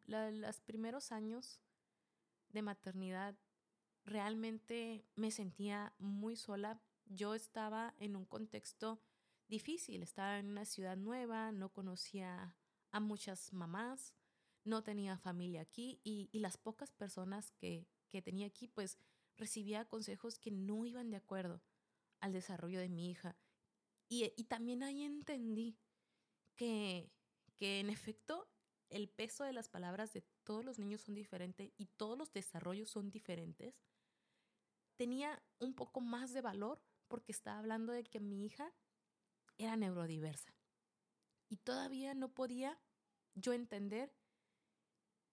los 0.06 0.62
primeros 0.62 1.12
años 1.12 1.62
de 2.50 2.62
maternidad. 2.62 3.36
Realmente 4.04 5.06
me 5.16 5.32
sentía 5.32 5.94
muy 6.00 6.36
sola. 6.36 6.82
Yo 7.06 7.36
estaba 7.36 7.94
en 8.00 8.16
un 8.16 8.26
contexto 8.26 9.02
difícil, 9.48 10.04
estaba 10.04 10.40
en 10.40 10.48
una 10.50 10.66
ciudad 10.66 10.98
nueva, 10.98 11.52
no 11.52 11.70
conocía 11.70 12.56
a 12.92 13.00
muchas 13.00 13.54
mamás, 13.54 14.14
no 14.64 14.84
tenía 14.84 15.18
familia 15.18 15.62
aquí 15.62 16.02
y, 16.04 16.30
las 16.40 16.58
pocas 16.58 16.92
personas 16.92 17.52
que, 17.52 17.88
que 18.10 18.22
tenía 18.22 18.48
aquí, 18.48 18.68
pues 18.68 18.98
recibía 19.38 19.86
consejos 19.86 20.40
que 20.40 20.52
no 20.52 20.86
iban 20.86 21.12
de 21.12 21.18
acuerdo 21.18 21.62
al 22.20 22.34
desarrollo 22.34 22.80
de 22.80 22.90
mi 22.90 23.10
hija. 23.10 23.38
Y, 24.10 24.30
también 24.46 24.84
ahí 24.84 25.04
entendí 25.04 25.78
que, 26.56 27.12
que 27.58 27.80
en 27.80 27.90
efecto 27.90 28.48
el 28.90 29.10
peso 29.10 29.44
de 29.44 29.52
las 29.52 29.68
palabras 29.68 30.14
de 30.14 30.22
todos 30.44 30.64
los 30.64 30.80
niños 30.80 31.02
son 31.02 31.16
diferentes 31.16 31.72
y 31.78 31.88
todos 31.88 32.18
los 32.18 32.32
desarrollos 32.32 32.90
son 32.90 33.12
diferentes, 33.12 33.76
tenía 34.96 35.44
un 35.60 35.74
poco 35.74 36.00
más 36.00 36.34
de 36.34 36.42
valor 36.42 36.82
porque 37.08 37.32
estaba 37.32 37.60
hablando 37.60 37.92
de 37.92 38.04
que 38.04 38.20
mi 38.20 38.46
hija 38.46 38.74
era 39.58 39.76
neurodiversa. 39.76 40.54
Y 41.50 41.58
todavía 41.58 42.14
no 42.14 42.34
podía 42.34 42.80
yo 43.34 43.54
entender 43.54 44.14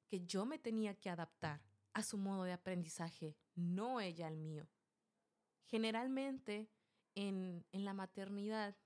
que 0.09 0.25
yo 0.25 0.47
me 0.47 0.59
tenía 0.59 0.95
que 0.95 1.11
adaptar 1.11 1.63
a 1.93 2.03
su 2.03 2.19
modo 2.19 2.45
de 2.45 2.53
aprendizaje, 2.53 3.37
no 3.55 4.01
ella 4.01 4.27
al 4.27 4.37
mío. 4.37 4.69
Generalmente 5.67 6.71
en, 7.15 7.65
la 7.73 7.95
maternidad 7.95 8.77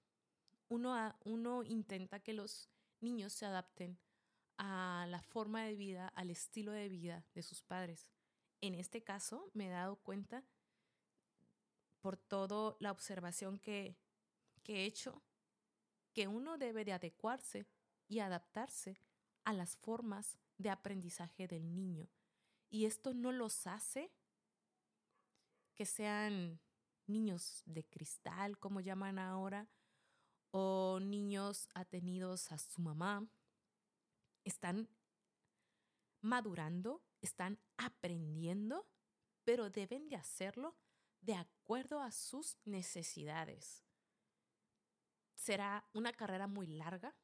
uno, 0.68 1.16
uno 1.24 1.62
intenta 1.64 2.20
que 2.20 2.34
los 2.34 2.68
niños 3.00 3.32
se 3.32 3.46
adapten 3.46 3.98
a 4.56 5.06
la 5.08 5.22
forma 5.22 5.62
de 5.62 5.76
vida, 5.76 6.08
al 6.08 6.30
estilo 6.30 6.72
de 6.72 6.88
vida 6.88 7.24
de 7.34 7.42
sus 7.42 7.62
padres. 7.62 8.08
En 8.60 8.74
este 8.74 9.02
caso 9.02 9.50
me 9.54 9.66
he 9.66 9.70
dado 9.70 9.96
cuenta 9.96 10.44
por 12.00 12.16
toda 12.16 12.76
la 12.80 12.90
observación 12.90 13.58
que, 13.58 13.96
que 14.62 14.82
he 14.82 14.84
hecho 14.84 15.22
que 16.12 16.26
uno 16.26 16.58
debe 16.58 16.84
de 16.84 16.92
adecuarse 16.92 17.66
y 18.08 18.18
adaptarse 18.18 19.00
a 19.44 19.52
las 19.52 19.76
formas 19.76 20.38
de 20.56 20.70
aprendizaje 20.70 21.46
del 21.46 21.74
niño. 21.74 22.08
Y 22.70 22.86
esto 22.86 23.14
no 23.14 23.32
los 23.32 23.66
hace 23.66 24.10
que 25.74 25.86
sean 25.86 26.60
niños 27.06 27.62
de 27.66 27.84
cristal, 27.84 28.58
como 28.58 28.80
llaman 28.80 29.18
ahora, 29.18 29.68
o 30.50 30.98
niños 31.00 31.68
atenidos 31.74 32.52
a 32.52 32.58
su 32.58 32.80
mamá, 32.80 33.28
están 34.44 34.88
madurando, 36.20 37.02
están 37.20 37.58
aprendiendo, 37.76 38.86
pero 39.44 39.70
deben 39.70 40.08
de 40.08 40.16
hacerlo 40.16 40.76
de 41.20 41.34
acuerdo 41.34 42.00
a 42.00 42.10
sus 42.10 42.56
necesidades. 42.64 43.84
Será 45.34 45.88
una 45.92 46.12
carrera 46.12 46.46
muy 46.46 46.66
larga 46.66 47.14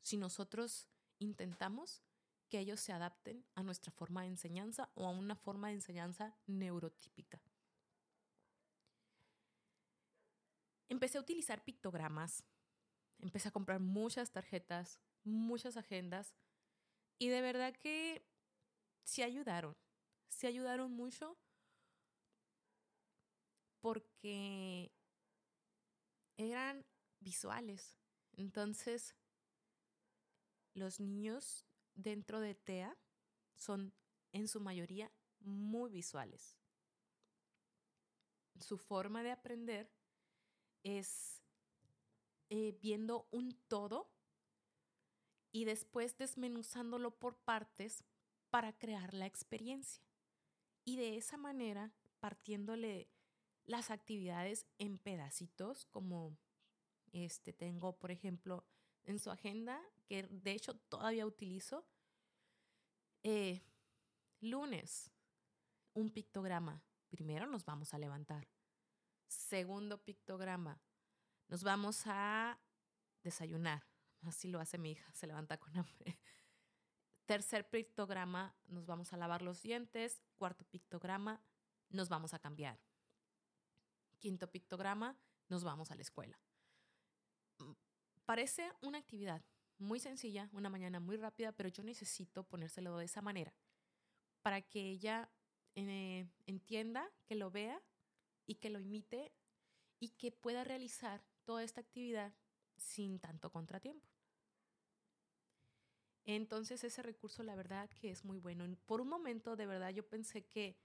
si 0.00 0.16
nosotros 0.16 0.88
intentamos 1.18 2.02
que 2.48 2.58
ellos 2.58 2.80
se 2.80 2.92
adapten 2.92 3.46
a 3.54 3.62
nuestra 3.62 3.92
forma 3.92 4.22
de 4.22 4.28
enseñanza 4.28 4.90
o 4.94 5.06
a 5.06 5.10
una 5.10 5.36
forma 5.36 5.68
de 5.68 5.74
enseñanza 5.74 6.36
neurotípica. 6.46 7.40
empecé 10.94 11.18
a 11.18 11.20
utilizar 11.20 11.62
pictogramas, 11.64 12.44
empecé 13.18 13.48
a 13.48 13.52
comprar 13.52 13.80
muchas 13.80 14.32
tarjetas, 14.32 15.00
muchas 15.24 15.76
agendas 15.76 16.34
y 17.18 17.28
de 17.28 17.40
verdad 17.40 17.74
que 17.74 18.26
sí 19.04 19.22
ayudaron, 19.22 19.76
sí 20.28 20.46
ayudaron 20.46 20.92
mucho 20.92 21.38
porque 23.80 24.92
eran 26.36 26.84
visuales. 27.20 27.98
Entonces, 28.32 29.14
los 30.74 31.00
niños 31.00 31.66
dentro 31.94 32.40
de 32.40 32.54
TEA 32.54 32.96
son 33.54 33.94
en 34.32 34.48
su 34.48 34.60
mayoría 34.60 35.12
muy 35.40 35.90
visuales. 35.90 36.58
Su 38.58 38.78
forma 38.78 39.22
de 39.22 39.32
aprender 39.32 39.92
es 40.82 41.43
eh, 42.50 42.78
viendo 42.80 43.26
un 43.30 43.58
todo 43.68 44.10
y 45.52 45.64
después 45.64 46.16
desmenuzándolo 46.18 47.12
por 47.12 47.36
partes 47.36 48.04
para 48.50 48.76
crear 48.76 49.14
la 49.14 49.26
experiencia. 49.26 50.02
Y 50.84 50.96
de 50.96 51.16
esa 51.16 51.36
manera, 51.36 51.92
partiéndole 52.20 53.08
las 53.64 53.90
actividades 53.90 54.66
en 54.78 54.98
pedacitos, 54.98 55.86
como 55.86 56.36
este 57.12 57.52
tengo, 57.52 57.96
por 57.98 58.10
ejemplo, 58.10 58.66
en 59.04 59.18
su 59.18 59.30
agenda, 59.30 59.80
que 60.06 60.24
de 60.24 60.52
hecho 60.52 60.74
todavía 60.74 61.26
utilizo, 61.26 61.86
eh, 63.22 63.62
lunes, 64.40 65.10
un 65.94 66.10
pictograma. 66.10 66.82
Primero 67.08 67.46
nos 67.46 67.64
vamos 67.64 67.94
a 67.94 67.98
levantar. 67.98 68.48
Segundo 69.28 70.02
pictograma, 70.02 70.80
nos 71.48 71.62
vamos 71.62 72.02
a 72.06 72.58
desayunar. 73.22 73.84
Así 74.22 74.48
lo 74.48 74.60
hace 74.60 74.78
mi 74.78 74.92
hija, 74.92 75.12
se 75.12 75.26
levanta 75.26 75.58
con 75.58 75.76
hambre. 75.76 76.18
Tercer 77.26 77.68
pictograma, 77.68 78.54
nos 78.66 78.86
vamos 78.86 79.12
a 79.12 79.16
lavar 79.16 79.42
los 79.42 79.62
dientes. 79.62 80.22
Cuarto 80.36 80.64
pictograma, 80.64 81.42
nos 81.88 82.08
vamos 82.08 82.34
a 82.34 82.38
cambiar. 82.38 82.78
Quinto 84.18 84.50
pictograma, 84.50 85.18
nos 85.48 85.64
vamos 85.64 85.90
a 85.90 85.94
la 85.94 86.02
escuela. 86.02 86.38
Mm, 87.58 87.72
parece 88.24 88.72
una 88.82 88.98
actividad 88.98 89.42
muy 89.78 90.00
sencilla, 90.00 90.48
una 90.52 90.70
mañana 90.70 91.00
muy 91.00 91.16
rápida, 91.16 91.52
pero 91.52 91.68
yo 91.68 91.82
necesito 91.82 92.44
ponérselo 92.44 92.96
de 92.98 93.06
esa 93.06 93.22
manera 93.22 93.54
para 94.42 94.60
que 94.60 94.90
ella 94.90 95.30
eh, 95.74 96.28
entienda, 96.46 97.10
que 97.26 97.34
lo 97.34 97.50
vea 97.50 97.82
y 98.46 98.56
que 98.56 98.68
lo 98.68 98.78
imite 98.78 99.32
y 100.04 100.10
que 100.10 100.30
pueda 100.30 100.64
realizar 100.64 101.24
toda 101.46 101.62
esta 101.62 101.80
actividad 101.80 102.34
sin 102.76 103.18
tanto 103.18 103.50
contratiempo. 103.50 104.06
Entonces 106.26 106.84
ese 106.84 107.02
recurso 107.02 107.42
la 107.42 107.54
verdad 107.54 107.88
que 107.88 108.10
es 108.10 108.22
muy 108.22 108.38
bueno. 108.38 108.66
Por 108.84 109.00
un 109.00 109.08
momento 109.08 109.56
de 109.56 109.64
verdad 109.64 109.88
yo 109.90 110.06
pensé 110.06 110.44
que, 110.44 110.76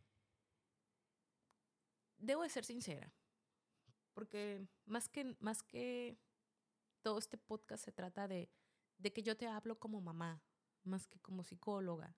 debo 2.18 2.44
de 2.44 2.50
ser 2.50 2.64
sincera, 2.64 3.12
porque 4.14 4.66
más 4.86 5.10
que, 5.10 5.36
más 5.42 5.64
que 5.64 6.18
todo 7.02 7.20
este 7.20 7.38
podcast 7.38 7.84
se 7.84 7.92
trata 7.92 8.30
de, 8.30 8.50
de 9.00 9.12
que 9.12 9.22
yo 9.22 9.36
te 9.36 9.48
hablo 9.48 9.80
como 9.80 10.00
mamá, 10.00 10.42
más 10.84 11.08
que 11.08 11.20
como 11.20 11.44
psicóloga, 11.44 12.16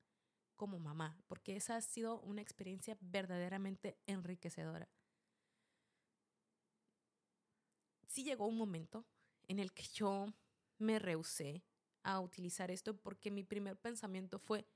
como 0.55 0.77
mamá, 0.77 1.19
porque 1.27 1.55
esa 1.55 1.77
ha 1.77 1.81
sido 1.81 2.19
una 2.21 2.43
experiencia 2.43 2.95
verdaderamente 3.01 3.97
enriquecedora. 4.05 4.87
Sí 8.11 8.25
llegó 8.25 8.45
un 8.45 8.57
momento 8.57 9.05
en 9.47 9.59
el 9.59 9.71
que 9.71 9.83
yo 9.83 10.25
me 10.79 10.99
rehusé 10.99 11.63
a 12.03 12.19
utilizar 12.19 12.69
esto 12.69 12.93
porque 12.97 13.31
mi 13.31 13.41
primer 13.41 13.77
pensamiento 13.77 14.37
fue, 14.37 14.67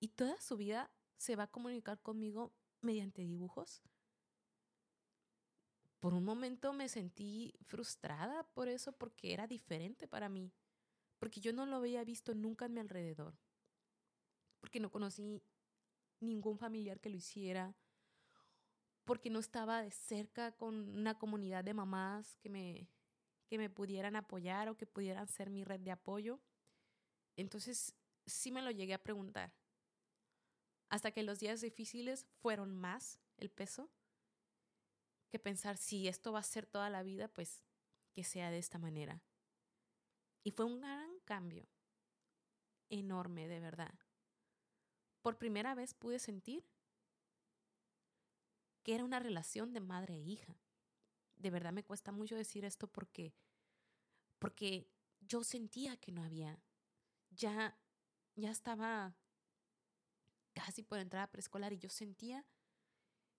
¿y 0.00 0.08
toda 0.08 0.38
su 0.38 0.58
vida 0.58 0.90
se 1.16 1.34
va 1.34 1.44
a 1.44 1.50
comunicar 1.50 2.02
conmigo 2.02 2.52
mediante 2.82 3.22
dibujos? 3.22 3.80
Por 5.98 6.12
un 6.12 6.24
momento 6.24 6.74
me 6.74 6.90
sentí 6.90 7.54
frustrada 7.62 8.46
por 8.52 8.68
eso 8.68 8.92
porque 8.92 9.32
era 9.32 9.46
diferente 9.46 10.06
para 10.06 10.28
mí, 10.28 10.52
porque 11.18 11.40
yo 11.40 11.54
no 11.54 11.64
lo 11.64 11.76
había 11.76 12.04
visto 12.04 12.34
nunca 12.34 12.66
en 12.66 12.74
mi 12.74 12.80
alrededor, 12.80 13.38
porque 14.60 14.78
no 14.78 14.90
conocí 14.90 15.42
ningún 16.20 16.58
familiar 16.58 17.00
que 17.00 17.08
lo 17.08 17.16
hiciera, 17.16 17.74
porque 19.04 19.30
no 19.30 19.38
estaba 19.38 19.82
de 19.82 19.90
cerca 19.90 20.52
con 20.52 20.96
una 20.96 21.18
comunidad 21.18 21.64
de 21.64 21.74
mamás 21.74 22.36
que 22.36 22.48
me, 22.48 22.88
que 23.46 23.58
me 23.58 23.70
pudieran 23.70 24.16
apoyar 24.16 24.68
o 24.68 24.76
que 24.76 24.86
pudieran 24.86 25.28
ser 25.28 25.50
mi 25.50 25.64
red 25.64 25.80
de 25.80 25.90
apoyo. 25.90 26.40
Entonces 27.36 27.94
sí 28.26 28.50
me 28.50 28.62
lo 28.62 28.70
llegué 28.70 28.94
a 28.94 29.02
preguntar. 29.02 29.52
Hasta 30.88 31.10
que 31.12 31.22
los 31.22 31.40
días 31.40 31.60
difíciles 31.60 32.26
fueron 32.40 32.74
más 32.74 33.20
el 33.36 33.50
peso 33.50 33.90
que 35.30 35.38
pensar 35.38 35.76
si 35.76 36.06
esto 36.08 36.32
va 36.32 36.38
a 36.38 36.44
ser 36.44 36.66
toda 36.66 36.88
la 36.90 37.02
vida, 37.02 37.28
pues 37.28 37.62
que 38.12 38.22
sea 38.22 38.50
de 38.50 38.58
esta 38.58 38.78
manera. 38.78 39.22
Y 40.44 40.52
fue 40.52 40.66
un 40.66 40.80
gran 40.80 41.18
cambio, 41.24 41.66
enorme 42.88 43.48
de 43.48 43.60
verdad. 43.60 43.98
Por 45.22 45.38
primera 45.38 45.74
vez 45.74 45.94
pude 45.94 46.18
sentir 46.18 46.64
que 48.84 48.94
era 48.94 49.02
una 49.02 49.18
relación 49.18 49.72
de 49.72 49.80
madre 49.80 50.14
e 50.14 50.20
hija. 50.20 50.60
De 51.36 51.50
verdad 51.50 51.72
me 51.72 51.82
cuesta 51.82 52.12
mucho 52.12 52.36
decir 52.36 52.64
esto 52.64 52.86
porque 52.86 53.34
porque 54.38 54.88
yo 55.20 55.42
sentía 55.42 55.96
que 55.96 56.12
no 56.12 56.22
había. 56.22 56.62
Ya 57.30 57.76
ya 58.36 58.50
estaba 58.50 59.16
casi 60.52 60.82
por 60.82 60.98
entrar 60.98 61.22
a 61.22 61.30
preescolar 61.30 61.72
y 61.72 61.78
yo 61.78 61.88
sentía 61.88 62.46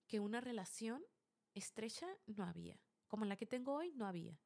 que 0.08 0.20
una 0.20 0.42
relación 0.42 1.04
estrecha 1.54 2.08
no 2.26 2.44
había. 2.44 2.80
Como 3.08 3.26
la 3.26 3.36
que 3.36 3.46
tengo 3.46 3.74
hoy, 3.74 3.94
no 3.94 4.06
había. 4.06 4.40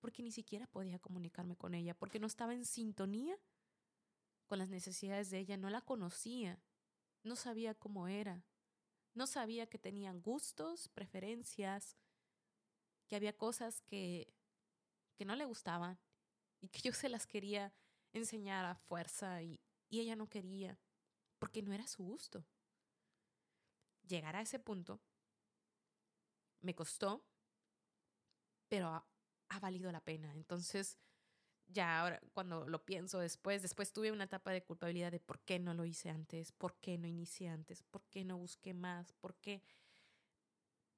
Porque 0.00 0.22
ni 0.22 0.32
siquiera 0.32 0.66
podía 0.66 0.98
comunicarme 0.98 1.56
con 1.56 1.74
ella, 1.74 1.94
porque 1.94 2.18
no 2.18 2.26
estaba 2.26 2.54
en 2.54 2.64
sintonía 2.64 3.38
con 4.46 4.58
las 4.58 4.68
necesidades 4.68 5.30
de 5.30 5.38
ella, 5.38 5.56
no 5.56 5.70
la 5.70 5.80
conocía, 5.80 6.62
no 7.22 7.36
sabía 7.36 7.74
cómo 7.74 8.08
era, 8.08 8.44
no 9.14 9.26
sabía 9.26 9.66
que 9.66 9.78
tenían 9.78 10.20
gustos, 10.20 10.88
preferencias, 10.88 11.96
que 13.06 13.16
había 13.16 13.36
cosas 13.36 13.80
que, 13.82 14.32
que 15.16 15.24
no 15.24 15.36
le 15.36 15.44
gustaban 15.44 15.98
y 16.60 16.68
que 16.68 16.80
yo 16.80 16.92
se 16.92 17.08
las 17.08 17.26
quería 17.26 17.72
enseñar 18.12 18.64
a 18.64 18.74
fuerza 18.74 19.42
y, 19.42 19.60
y 19.88 20.00
ella 20.00 20.16
no 20.16 20.28
quería, 20.28 20.78
porque 21.38 21.62
no 21.62 21.72
era 21.72 21.86
su 21.86 22.04
gusto. 22.04 22.44
Llegar 24.06 24.36
a 24.36 24.42
ese 24.42 24.58
punto 24.58 25.00
me 26.60 26.74
costó, 26.74 27.24
pero 28.68 28.88
ha, 28.88 29.06
valido 29.60 29.92
la 29.92 30.00
pena. 30.00 30.32
Entonces, 30.32 30.98
ya 31.68 32.00
ahora 32.00 32.20
cuando 32.32 32.68
lo 32.68 32.84
pienso 32.84 33.18
después, 33.18 33.62
después 33.62 33.92
tuve 33.92 34.12
una 34.12 34.24
etapa 34.24 34.52
de 34.52 34.62
culpabilidad 34.62 35.10
de 35.10 35.20
por 35.20 35.40
qué 35.40 35.58
no 35.58 35.74
lo 35.74 35.84
hice 35.84 36.10
antes, 36.10 36.52
por 36.52 36.74
qué 36.76 36.98
no 36.98 37.06
inicié 37.06 37.48
antes, 37.48 37.82
por 37.82 38.02
qué 38.04 38.24
no 38.24 38.38
busqué 38.38 38.74
más, 38.74 39.12
por 39.14 39.34
qué... 39.36 39.62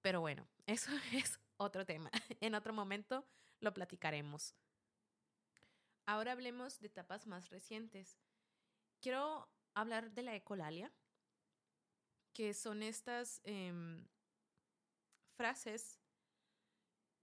Pero 0.02 0.20
bueno, 0.20 0.46
eso 0.66 0.90
es 1.12 1.38
otro 1.56 1.84
tema. 1.86 2.10
En 2.40 2.54
otro 2.54 2.72
momento 2.72 3.24
lo 3.60 3.72
platicaremos. 3.72 4.54
Ahora 6.04 6.32
hablemos 6.32 6.78
de 6.78 6.86
etapas 6.86 7.26
más 7.26 7.50
recientes. 7.50 8.18
Quiero 9.00 9.48
hablar 9.74 10.12
de 10.12 10.22
la 10.22 10.34
ecolalia, 10.34 10.92
que 12.32 12.54
son 12.54 12.82
estas 12.82 13.40
em, 13.44 14.06
frases, 15.36 15.98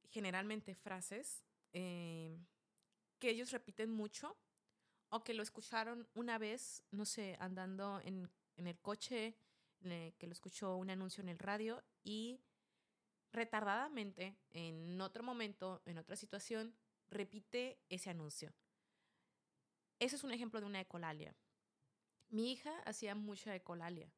generalmente 0.10 0.76
frases, 0.76 1.44
eh, 1.72 2.40
que 3.24 3.30
ellos 3.30 3.52
repiten 3.52 3.90
mucho 3.90 4.36
o 5.08 5.24
que 5.24 5.34
lo 5.34 5.44
escucharon 5.44 6.06
una 6.14 6.38
vez, 6.38 6.84
no 6.92 7.06
sé, 7.06 7.38
andando 7.40 8.02
en, 8.04 8.30
el 8.58 8.78
coche, 8.82 9.38
que 9.80 10.28
lo 10.28 10.34
escuchó 10.34 10.76
un 10.76 10.90
anuncio 10.90 11.24
en 11.24 11.30
el 11.30 11.40
radio 11.40 11.82
y 12.04 12.42
retardadamente, 13.32 14.36
en 14.52 15.00
otro 15.00 15.24
momento, 15.24 15.82
en 15.86 16.00
otra 16.00 16.18
situación, 16.18 16.76
repite 17.10 17.80
ese 17.88 18.10
anuncio. 18.10 18.54
Ese 20.00 20.18
es 20.18 20.26
un 20.26 20.34
ejemplo 20.34 20.60
de 20.60 20.66
una 20.66 20.82
ecolalia. 20.82 21.34
Mi 22.28 22.52
hija 22.52 22.78
hacía 22.80 23.16
mucha 23.16 23.56
ecolalia. 23.56 24.12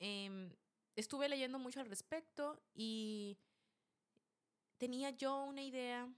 Em, 0.00 0.52
estuve 0.96 1.28
leyendo 1.28 1.60
mucho 1.60 1.78
al 1.78 1.88
respecto 1.88 2.60
y 2.74 3.38
tenía 4.78 5.10
yo 5.10 5.44
una 5.44 5.62
idea 5.62 6.12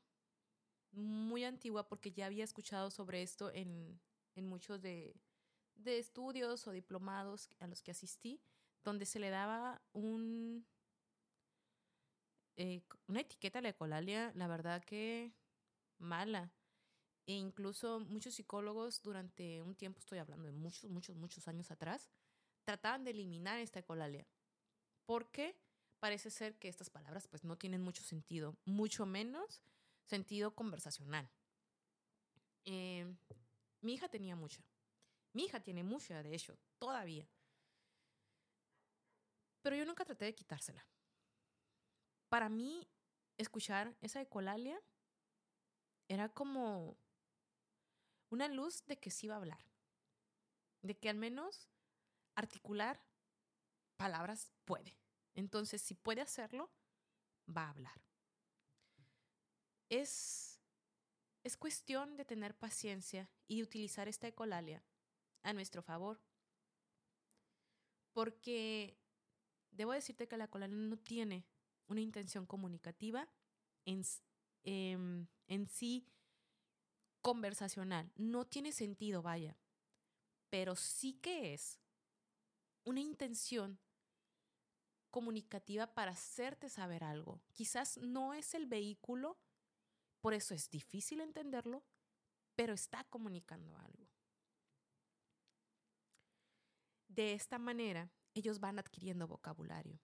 muy 0.95 1.45
antigua 1.45 1.89
porque 1.89 2.13
ya 2.13 2.27
había 2.27 2.45
escuchado 2.45 2.91
sobre 2.91 3.23
esto 3.23 3.51
en, 3.53 4.01
muchos 4.37 4.81
de, 4.81 5.15
estudios 5.85 6.67
o 6.67 6.73
diplomados 6.73 7.51
a 7.61 7.67
los 7.67 7.83
que 7.83 7.91
asistí, 7.91 8.41
donde 8.83 9.07
se 9.07 9.19
le 9.19 9.31
daba 9.31 9.83
un, 9.93 10.67
eh, 12.57 12.83
una 13.07 13.21
etiqueta 13.21 13.59
a 13.59 13.63
la 13.63 13.71
ecolalia, 13.71 14.33
la 14.35 14.47
verdad 14.47 14.83
que 14.85 15.33
mala. 15.99 16.53
E 17.27 17.33
incluso 17.33 18.01
muchos 18.01 18.35
psicólogos 18.35 19.03
durante 19.03 19.63
un 19.63 19.75
tiempo, 19.75 19.99
estoy 19.99 20.19
hablando 20.19 20.47
de 20.47 20.53
muchos, 20.53 20.91
muchos, 20.91 21.17
muchos 21.17 21.49
años 21.49 21.71
atrás, 21.71 22.11
trataban 22.65 23.05
de 23.05 23.13
eliminar 23.13 23.59
esta 23.59 23.81
ecolalia 23.81 24.27
porque 25.07 25.57
parece 26.01 26.31
ser 26.31 26.59
que 26.59 26.69
estas 26.69 26.91
palabras 26.91 27.29
pues 27.29 27.45
no 27.45 27.57
tienen 27.57 27.83
mucho 27.83 28.03
sentido, 28.03 28.57
mucho 28.65 29.07
menos 29.07 29.63
sentido 30.07 30.55
conversacional. 30.55 31.31
Eh, 32.65 33.15
mi 33.81 33.95
hija 33.95 34.09
tenía 34.09 34.37
mucha. 34.37 34.65
Mi 35.33 35.45
hija 35.45 35.61
tiene 35.61 35.83
mucha, 35.83 36.23
de 36.23 36.35
hecho, 36.35 36.59
todavía. 36.79 37.29
Pero 39.63 39.77
yo 39.77 39.85
nunca 39.85 40.05
traté 40.05 40.27
de 40.27 40.35
quitársela. 40.35 40.87
Para 42.29 42.49
mí, 42.49 42.89
escuchar 43.37 43.97
esa 44.01 44.21
ecolalia 44.21 44.81
era 46.09 46.29
como 46.29 46.97
una 48.31 48.49
luz 48.49 48.85
de 48.87 48.99
que 48.99 49.11
sí 49.11 49.27
iba 49.27 49.35
a 49.35 49.39
hablar. 49.39 49.65
De 50.83 50.97
que 50.99 51.09
al 51.09 51.17
menos 51.17 51.69
articular 52.35 53.03
palabras 53.97 54.53
puede. 54.65 54.99
Entonces, 55.35 55.83
si 55.83 55.95
puede 55.95 56.21
hacerlo, 56.21 56.71
va 57.49 57.67
a 57.67 57.71
hablar. 57.71 58.01
Es, 59.95 60.61
es 61.45 61.57
cuestión 61.57 62.17
de 62.17 62.25
tener 62.25 62.57
paciencia 62.57 63.31
y 63.47 63.63
utilizar 63.63 64.09
esta 64.09 64.27
ecolalia 64.27 64.83
a 65.45 65.53
nuestro 65.53 65.83
favor. 65.83 66.21
Porque 68.13 68.99
debo 69.71 69.93
decirte 69.93 70.27
que 70.27 70.37
la 70.37 70.47
ecolalia 70.47 70.77
no 70.77 70.99
tiene 70.99 71.47
una 71.87 72.01
intención 72.01 72.45
comunicativa 72.45 73.29
en, 73.85 74.03
em, 74.65 75.29
en 75.47 75.69
sí 75.69 76.09
conversacional. 77.21 78.11
No 78.17 78.47
tiene 78.49 78.73
sentido, 78.73 79.23
vaya. 79.23 79.57
Pero 80.51 80.75
sí 80.75 81.21
que 81.21 81.55
es 81.55 81.79
una 82.83 83.01
intención 83.01 83.79
comunicativa 85.11 85.95
para 85.95 86.11
hacerte 86.11 86.69
saber 86.69 87.05
algo. 87.05 87.41
Quizás 87.53 87.99
no 87.99 88.35
es 88.35 88.55
el 88.55 88.67
vehículo, 88.67 89.39
por 90.25 90.33
eso 90.33 90.55
es 90.55 90.71
difícil 90.71 91.21
entenderlo, 91.21 91.85
pero 92.57 92.73
está 92.73 93.05
comunicando 93.05 93.77
algo. 93.77 94.09
De 97.09 97.35
esta 97.35 97.59
manera, 97.59 98.11
ellos 98.33 98.59
van 98.59 98.79
adquiriendo 98.79 99.29
vocabulario. 99.29 100.01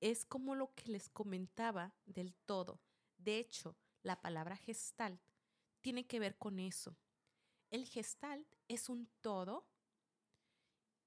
Es 0.00 0.26
como 0.26 0.56
lo 0.56 0.74
que 0.74 0.90
les 0.90 1.08
comentaba 1.08 1.94
del 2.04 2.34
todo. 2.34 2.82
De 3.16 3.38
hecho, 3.38 3.76
la 4.02 4.20
palabra 4.20 4.56
gestalt 4.56 5.22
tiene 5.80 6.04
que 6.04 6.18
ver 6.18 6.36
con 6.36 6.58
eso. 6.58 6.98
El 7.70 7.86
gestalt 7.86 8.52
es 8.66 8.88
un 8.88 9.08
todo 9.20 9.68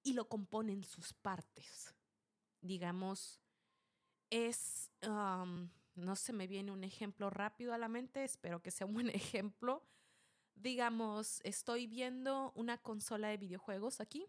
y 0.03 0.13
lo 0.13 0.29
componen 0.29 0.85
sus 0.85 1.11
partes 1.11 1.93
digamos, 2.65 3.39
es, 4.29 4.91
no 5.95 6.15
se 6.15 6.33
me 6.33 6.47
viene 6.47 6.71
un 6.71 6.83
ejemplo 6.83 7.29
rápido 7.29 7.73
a 7.73 7.77
la 7.77 7.87
mente, 7.87 8.23
espero 8.23 8.61
que 8.61 8.71
sea 8.71 8.87
un 8.87 8.93
buen 8.93 9.09
ejemplo, 9.15 9.83
digamos, 10.55 11.41
estoy 11.43 11.87
viendo 11.87 12.51
una 12.55 12.77
consola 12.77 13.27
de 13.29 13.37
videojuegos 13.37 13.99
aquí. 14.01 14.27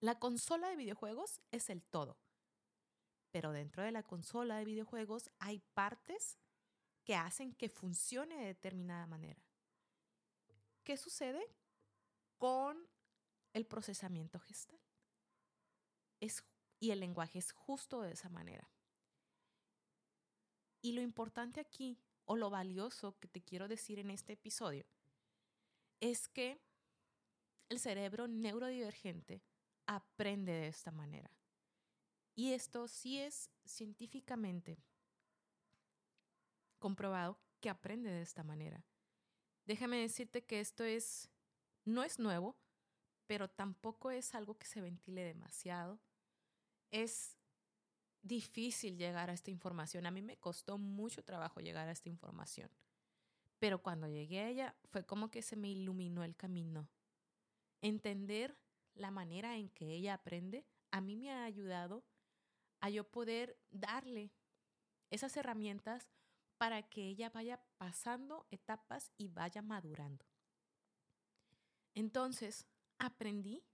La 0.00 0.18
consola 0.18 0.68
de 0.68 0.76
videojuegos 0.76 1.40
es 1.50 1.70
el 1.70 1.82
todo. 1.82 2.16
Pero 3.30 3.52
dentro 3.52 3.82
de 3.82 3.92
la 3.92 4.02
consola 4.02 4.56
de 4.56 4.64
videojuegos 4.64 5.30
hay 5.38 5.58
partes 5.74 6.38
que 7.04 7.14
hacen 7.14 7.54
que 7.54 7.68
funcione 7.68 8.36
de 8.36 8.46
determinada 8.46 9.06
manera. 9.06 9.42
¿Qué 10.84 10.96
sucede 10.96 11.44
con 12.38 12.88
el 13.52 13.66
procesamiento 13.66 14.38
gestal? 14.38 14.80
Es, 16.20 16.44
y 16.80 16.90
el 16.92 17.00
lenguaje 17.00 17.38
es 17.38 17.52
justo 17.52 18.02
de 18.02 18.12
esa 18.12 18.28
manera. 18.28 18.70
Y 20.80 20.92
lo 20.92 21.00
importante 21.00 21.60
aquí, 21.60 21.98
o 22.24 22.36
lo 22.36 22.50
valioso 22.50 23.18
que 23.18 23.28
te 23.28 23.42
quiero 23.42 23.68
decir 23.68 23.98
en 23.98 24.10
este 24.10 24.34
episodio, 24.34 24.84
es 26.00 26.28
que 26.28 26.60
el 27.68 27.78
cerebro 27.78 28.28
neurodivergente 28.28 29.42
aprende 29.86 30.52
de 30.52 30.68
esta 30.68 30.90
manera. 30.90 31.30
Y 32.34 32.52
esto 32.52 32.86
sí 32.86 33.18
es 33.18 33.50
científicamente 33.64 34.78
comprobado 36.78 37.40
que 37.60 37.70
aprende 37.70 38.10
de 38.10 38.22
esta 38.22 38.44
manera. 38.44 38.84
Déjame 39.64 39.98
decirte 39.98 40.44
que 40.44 40.60
esto 40.60 40.84
es 40.84 41.28
no 41.84 42.04
es 42.04 42.18
nuevo, 42.18 42.56
pero 43.26 43.48
tampoco 43.48 44.10
es 44.10 44.34
algo 44.34 44.58
que 44.58 44.66
se 44.66 44.80
ventile 44.80 45.24
demasiado. 45.24 45.98
Es 46.90 47.37
difícil 48.22 48.96
llegar 48.96 49.30
a 49.30 49.32
esta 49.32 49.50
información. 49.50 50.06
A 50.06 50.10
mí 50.10 50.22
me 50.22 50.36
costó 50.36 50.78
mucho 50.78 51.22
trabajo 51.22 51.60
llegar 51.60 51.88
a 51.88 51.92
esta 51.92 52.08
información. 52.08 52.70
Pero 53.58 53.82
cuando 53.82 54.08
llegué 54.08 54.40
a 54.40 54.48
ella 54.48 54.76
fue 54.84 55.04
como 55.04 55.30
que 55.30 55.42
se 55.42 55.56
me 55.56 55.68
iluminó 55.68 56.24
el 56.24 56.36
camino. 56.36 56.88
Entender 57.80 58.56
la 58.94 59.10
manera 59.10 59.56
en 59.56 59.68
que 59.70 59.92
ella 59.94 60.14
aprende 60.14 60.66
a 60.90 61.00
mí 61.00 61.16
me 61.16 61.30
ha 61.30 61.44
ayudado 61.44 62.04
a 62.80 62.90
yo 62.90 63.04
poder 63.04 63.58
darle 63.70 64.32
esas 65.10 65.36
herramientas 65.36 66.08
para 66.56 66.82
que 66.82 67.06
ella 67.06 67.30
vaya 67.30 67.62
pasando 67.76 68.46
etapas 68.50 69.12
y 69.16 69.28
vaya 69.28 69.62
madurando. 69.62 70.26
Entonces, 71.94 72.66
aprendí 72.98 73.64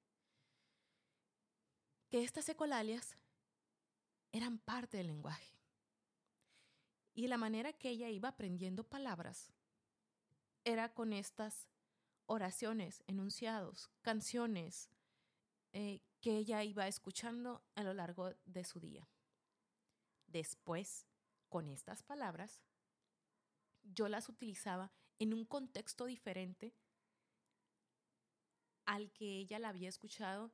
que 2.09 2.23
estas 2.23 2.49
ecolalias 2.49 3.17
eran 4.35 4.59
parte 4.59 4.97
del 4.97 5.07
lenguaje. 5.07 5.55
Y 7.15 7.29
la 7.29 7.37
manera 7.37 7.73
que 7.73 7.89
ella 7.89 8.09
iba 8.11 8.31
aprendiendo 8.31 8.83
palabras 8.83 9.53
era 10.65 10.93
con 10.93 11.13
estas 11.13 11.69
oraciones, 12.27 13.05
enunciados, 13.07 13.91
canciones 14.03 14.91
eh, 15.73 16.03
que 16.21 16.37
ella 16.37 16.65
iba 16.65 16.89
escuchando 16.89 17.63
a 17.77 17.85
lo 17.85 17.95
largo 17.95 18.35
de 18.45 18.65
su 18.65 18.81
día. 18.81 19.09
Después, 20.27 21.07
con 21.49 21.69
estas 21.69 22.03
palabras, 22.03 22.65
yo 23.85 24.09
las 24.09 24.29
utilizaba 24.29 24.91
en 25.21 25.33
un 25.33 25.45
contexto 25.45 26.07
diferente 26.07 26.75
al 28.85 29.13
que 29.13 29.39
ella 29.39 29.61
la 29.61 29.69
había 29.69 29.89
escuchado 29.89 30.51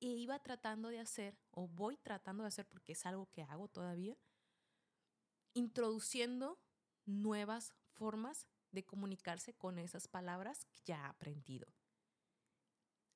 e 0.00 0.06
iba 0.06 0.38
tratando 0.38 0.88
de 0.88 0.98
hacer, 0.98 1.38
o 1.50 1.68
voy 1.68 1.96
tratando 1.96 2.42
de 2.42 2.48
hacer 2.48 2.66
porque 2.66 2.92
es 2.92 3.06
algo 3.06 3.30
que 3.30 3.42
hago 3.42 3.68
todavía, 3.68 4.16
introduciendo 5.54 6.58
nuevas 7.04 7.74
formas 7.94 8.46
de 8.72 8.84
comunicarse 8.84 9.54
con 9.54 9.78
esas 9.78 10.08
palabras 10.08 10.64
que 10.64 10.80
ya 10.84 11.04
ha 11.04 11.08
aprendido. 11.10 11.66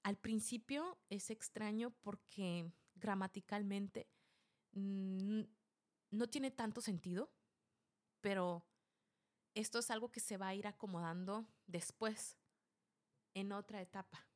Al 0.03 0.19
principio 0.19 0.99
es 1.09 1.31
extraño 1.31 1.91
porque 2.03 2.71
gramaticalmente 2.95 4.09
no 4.73 6.29
tiene 6.29 6.51
tanto 6.51 6.81
sentido, 6.81 7.33
pero 8.21 8.67
esto 9.55 9.79
es 9.79 9.91
algo 9.91 10.11
que 10.11 10.21
se 10.21 10.37
va 10.37 10.49
a 10.49 10.55
ir 10.55 10.67
acomodando 10.67 11.47
después, 11.67 12.37
en 13.33 13.53
otra 13.53 13.81
etapa. 13.81 14.27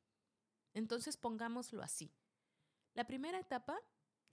Entonces 0.73 1.17
pongámoslo 1.17 1.83
así. 1.83 2.11
La 2.93 3.05
primera 3.05 3.39
etapa 3.39 3.79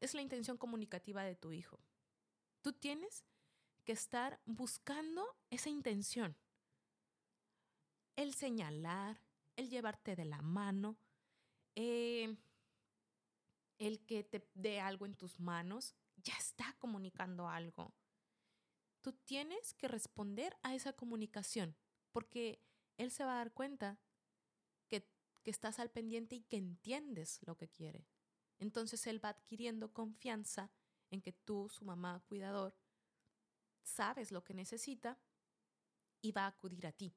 es 0.00 0.14
la 0.14 0.22
intención 0.22 0.56
comunicativa 0.56 1.22
de 1.24 1.36
tu 1.36 1.52
hijo. 1.52 1.80
Tú 2.62 2.72
tienes 2.72 3.24
que 3.84 3.92
estar 3.92 4.40
buscando 4.44 5.24
esa 5.50 5.70
intención. 5.70 6.36
El 8.16 8.34
señalar, 8.34 9.20
el 9.56 9.70
llevarte 9.70 10.16
de 10.16 10.24
la 10.24 10.42
mano, 10.42 10.96
eh, 11.74 12.36
el 13.78 14.04
que 14.04 14.24
te 14.24 14.48
dé 14.54 14.80
algo 14.80 15.06
en 15.06 15.14
tus 15.14 15.38
manos, 15.38 15.94
ya 16.16 16.34
está 16.36 16.74
comunicando 16.78 17.48
algo. 17.48 17.94
Tú 19.02 19.12
tienes 19.12 19.74
que 19.74 19.86
responder 19.86 20.56
a 20.62 20.74
esa 20.74 20.92
comunicación 20.92 21.76
porque 22.10 22.60
él 22.96 23.10
se 23.10 23.24
va 23.24 23.34
a 23.34 23.38
dar 23.38 23.52
cuenta 23.52 24.00
que, 24.88 25.08
que 25.42 25.50
estás 25.50 25.78
al 25.78 25.90
pendiente 25.90 26.34
y 26.34 26.42
que 26.42 26.56
entiendes 26.56 27.40
lo 27.46 27.56
que 27.56 27.68
quiere. 27.68 28.08
Entonces 28.58 29.06
él 29.06 29.24
va 29.24 29.30
adquiriendo 29.30 29.92
confianza 29.92 30.70
en 31.10 31.22
que 31.22 31.32
tú, 31.32 31.68
su 31.68 31.84
mamá, 31.84 32.22
cuidador, 32.26 32.76
sabes 33.82 34.32
lo 34.32 34.42
que 34.42 34.54
necesita 34.54 35.18
y 36.20 36.32
va 36.32 36.44
a 36.44 36.48
acudir 36.48 36.86
a 36.86 36.92
ti. 36.92 37.14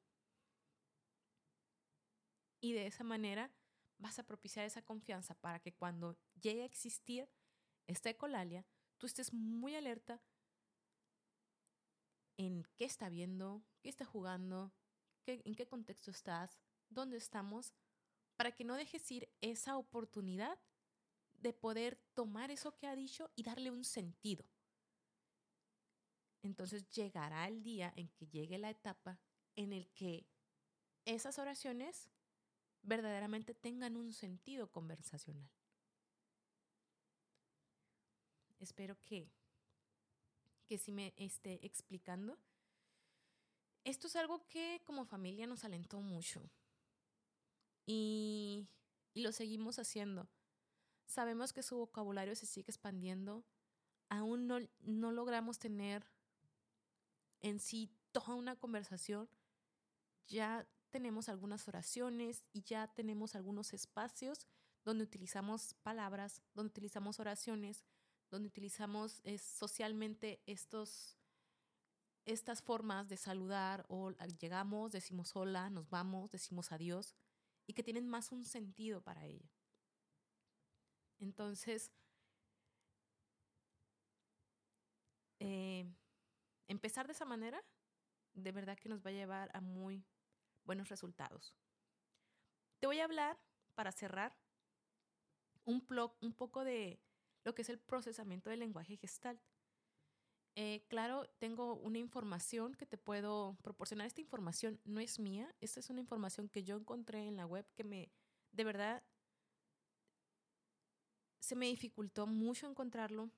Y 2.62 2.74
de 2.74 2.88
esa 2.88 3.04
manera 3.04 3.52
vas 3.98 4.20
a 4.20 4.26
propiciar 4.26 4.66
esa 4.66 4.82
confianza 4.82 5.34
para 5.36 5.60
que 5.60 5.74
cuando 5.74 6.18
llegue 6.40 6.64
a 6.64 6.66
existir 6.66 7.30
esta 7.88 8.10
ecolalia, 8.10 8.66
tú 8.98 9.08
estés 9.08 9.34
muy 9.34 9.76
alerta 9.76 10.22
en 12.38 12.64
qué 12.76 12.86
está 12.86 13.10
viendo, 13.10 13.64
qué 13.82 13.90
está 13.90 14.06
jugando, 14.06 14.74
en 15.26 15.56
qué 15.56 15.68
contexto 15.68 16.12
estás, 16.12 16.60
dónde 16.90 17.18
estamos, 17.18 17.74
para 18.36 18.54
que 18.54 18.64
no 18.64 18.76
dejes 18.76 19.10
ir 19.12 19.30
esa 19.42 19.78
oportunidad 19.78 20.58
de 21.42 21.54
poder 21.54 21.98
tomar 22.14 22.52
eso 22.52 22.76
que 22.76 22.88
ha 22.88 22.96
dicho 22.96 23.30
y 23.36 23.44
darle 23.44 23.72
un 23.72 23.84
sentido. 23.84 24.46
Entonces 26.42 26.90
llegará 26.90 27.48
el 27.48 27.64
día 27.64 27.94
en 27.96 28.10
que 28.10 28.28
llegue 28.28 28.58
la 28.58 28.70
etapa 28.70 29.20
en 29.56 29.74
el 29.74 29.90
que 29.90 30.26
esas 31.06 31.40
oraciones 31.40 32.10
verdaderamente 32.82 33.54
tengan 33.54 33.98
un 33.98 34.14
sentido 34.14 34.72
conversacional. 34.72 35.50
Espero 38.60 38.98
que, 39.04 39.30
que 40.66 40.78
si 40.78 40.92
me 40.92 41.14
esté 41.18 41.66
explicando. 41.66 42.38
Esto 43.84 44.08
es 44.08 44.16
algo 44.16 44.46
que 44.48 44.82
como 44.86 45.06
familia 45.06 45.48
nos 45.48 45.64
alentó 45.64 46.02
mucho 46.02 46.50
y, 47.86 48.68
y 49.14 49.22
lo 49.22 49.32
seguimos 49.32 49.80
haciendo. 49.80 50.30
Sabemos 51.10 51.54
que 51.54 51.64
su 51.64 51.76
vocabulario 51.76 52.36
se 52.36 52.46
sigue 52.46 52.70
expandiendo. 52.70 53.44
Aún 54.10 54.46
no, 54.46 54.60
no 54.82 55.12
logramos 55.12 55.58
tener 55.58 56.06
en 57.42 57.60
sí 57.60 57.92
toda 58.12 58.36
una 58.36 58.56
conversación. 58.56 59.28
Ya 60.28 60.70
tenemos 60.92 61.28
algunas 61.28 61.68
oraciones 61.68 62.46
y 62.54 62.62
ya 62.62 62.94
tenemos 62.94 63.34
algunos 63.34 63.74
espacios 63.74 64.46
donde 64.86 65.04
utilizamos 65.04 65.74
palabras, 65.82 66.44
donde 66.54 66.70
utilizamos 66.70 67.20
oraciones, 67.20 67.84
donde 68.30 68.48
utilizamos 68.48 69.24
socialmente 69.42 70.44
estos, 70.46 71.18
estas 72.24 72.62
formas 72.62 73.10
de 73.10 73.18
saludar 73.18 73.84
o 73.90 74.12
llegamos, 74.40 74.92
decimos 74.92 75.36
hola, 75.36 75.72
nos 75.72 75.90
vamos, 75.90 76.30
decimos 76.30 76.72
adiós 76.72 77.16
y 77.66 77.74
que 77.74 77.82
tienen 77.82 78.08
más 78.08 78.32
un 78.32 78.46
sentido 78.46 79.02
para 79.02 79.26
ella. 79.26 79.50
Entonces, 81.20 81.92
eh, 85.40 85.86
empezar 86.68 87.08
de 87.08 87.14
esa 87.14 87.26
manera, 87.26 87.64
de 88.34 88.52
verdad 88.52 88.78
que 88.78 88.90
nos 88.90 89.06
va 89.06 89.10
a 89.10 89.14
llevar 89.14 89.50
a 89.54 89.62
muy 89.62 90.06
buenos 90.64 90.90
resultados. 90.90 91.56
Te 92.80 92.88
voy 92.88 93.00
a 93.00 93.06
hablar, 93.06 93.38
para 93.76 93.92
cerrar, 93.92 94.36
un, 95.66 95.86
un 96.22 96.34
poco 96.34 96.64
de 96.64 97.00
lo 97.44 97.54
que 97.54 97.62
es 97.62 97.70
el 97.70 97.80
procesamiento 97.80 98.50
del 98.50 98.60
lenguaje 98.60 98.98
gestal. 98.98 99.40
Eh, 100.56 100.86
claro, 100.90 101.30
tengo 101.40 101.76
una 101.76 102.00
información 102.00 102.76
que 102.76 102.86
te 102.86 102.98
puedo 102.98 103.58
proporcionar. 103.62 104.08
Esta 104.08 104.22
información 104.22 104.80
no 104.84 105.00
es 105.00 105.20
mía, 105.20 105.56
esta 105.62 105.80
es 105.80 105.90
una 105.90 106.02
información 106.02 106.50
que 106.50 106.64
yo 106.64 106.76
encontré 106.76 107.28
en 107.28 107.38
la 107.38 107.46
web 107.46 107.66
que 107.76 107.84
me, 107.84 108.12
de 108.52 108.64
verdad, 108.64 109.04
se 111.50 111.56
me 111.56 111.66
dificultó 111.66 112.28
mucho 112.28 112.68
encontrarlo, 112.68 113.32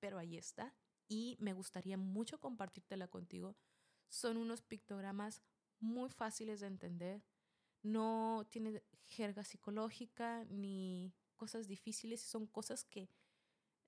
pero 0.00 0.16
ahí 0.16 0.38
está. 0.38 0.74
Y 1.08 1.36
me 1.40 1.52
gustaría 1.52 1.98
mucho 1.98 2.40
compartírtela 2.40 3.06
contigo. 3.08 3.54
Son 4.08 4.38
unos 4.38 4.62
pictogramas 4.62 5.42
muy 5.78 6.08
fáciles 6.08 6.60
de 6.60 6.68
entender, 6.68 7.22
no 7.82 8.46
tiene 8.48 8.82
jerga 9.04 9.44
psicológica 9.44 10.46
ni 10.46 11.12
cosas 11.36 11.68
difíciles, 11.68 12.22
son 12.22 12.46
cosas 12.46 12.82
que 12.82 13.10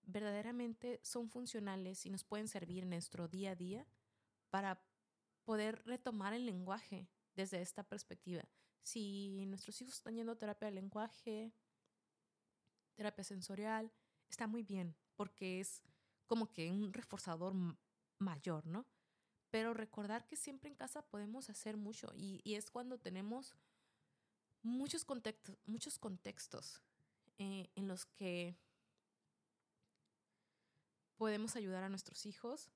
verdaderamente 0.02 1.00
son 1.02 1.30
funcionales 1.30 2.04
y 2.04 2.10
nos 2.10 2.24
pueden 2.24 2.48
servir 2.48 2.82
en 2.82 2.90
nuestro 2.90 3.26
día 3.26 3.52
a 3.52 3.56
día 3.56 3.86
para 4.50 4.84
poder 5.44 5.82
retomar 5.86 6.34
el 6.34 6.44
lenguaje 6.44 7.08
desde 7.34 7.62
esta 7.62 7.84
perspectiva. 7.84 8.44
Si 8.82 9.46
nuestros 9.46 9.80
hijos 9.80 9.94
están 9.94 10.16
yendo 10.16 10.32
a 10.32 10.38
terapia 10.38 10.66
de 10.66 10.74
lenguaje, 10.74 11.54
terapia 12.96 13.24
sensorial, 13.24 13.92
está 14.28 14.46
muy 14.46 14.62
bien, 14.62 14.96
porque 15.14 15.60
es 15.60 15.82
como 16.26 16.52
que 16.52 16.70
un 16.70 16.92
reforzador 16.92 17.54
mayor, 18.18 18.66
¿no? 18.66 18.86
Pero 19.50 19.74
recordar 19.74 20.26
que 20.26 20.36
siempre 20.36 20.68
en 20.68 20.74
casa 20.74 21.02
podemos 21.02 21.48
hacer 21.50 21.76
mucho 21.76 22.12
y, 22.14 22.42
es 22.44 22.70
cuando 22.70 22.98
tenemos 22.98 23.54
muchos 24.62 25.04
contextos, 25.04 25.56
muchos 25.64 25.98
contextos 25.98 26.82
eh, 27.38 27.70
en 27.76 27.86
los 27.86 28.04
que 28.06 28.56
podemos 31.16 31.54
ayudar 31.56 31.84
a 31.84 31.88
nuestros 31.88 32.26
hijos 32.26 32.70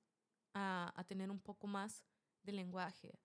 a, 0.53 0.93
a 0.95 1.03
tener 1.03 1.29
un 1.29 1.39
poco 1.39 1.67
más 1.67 2.03
de 2.43 2.53
lenguaje, 2.53 3.19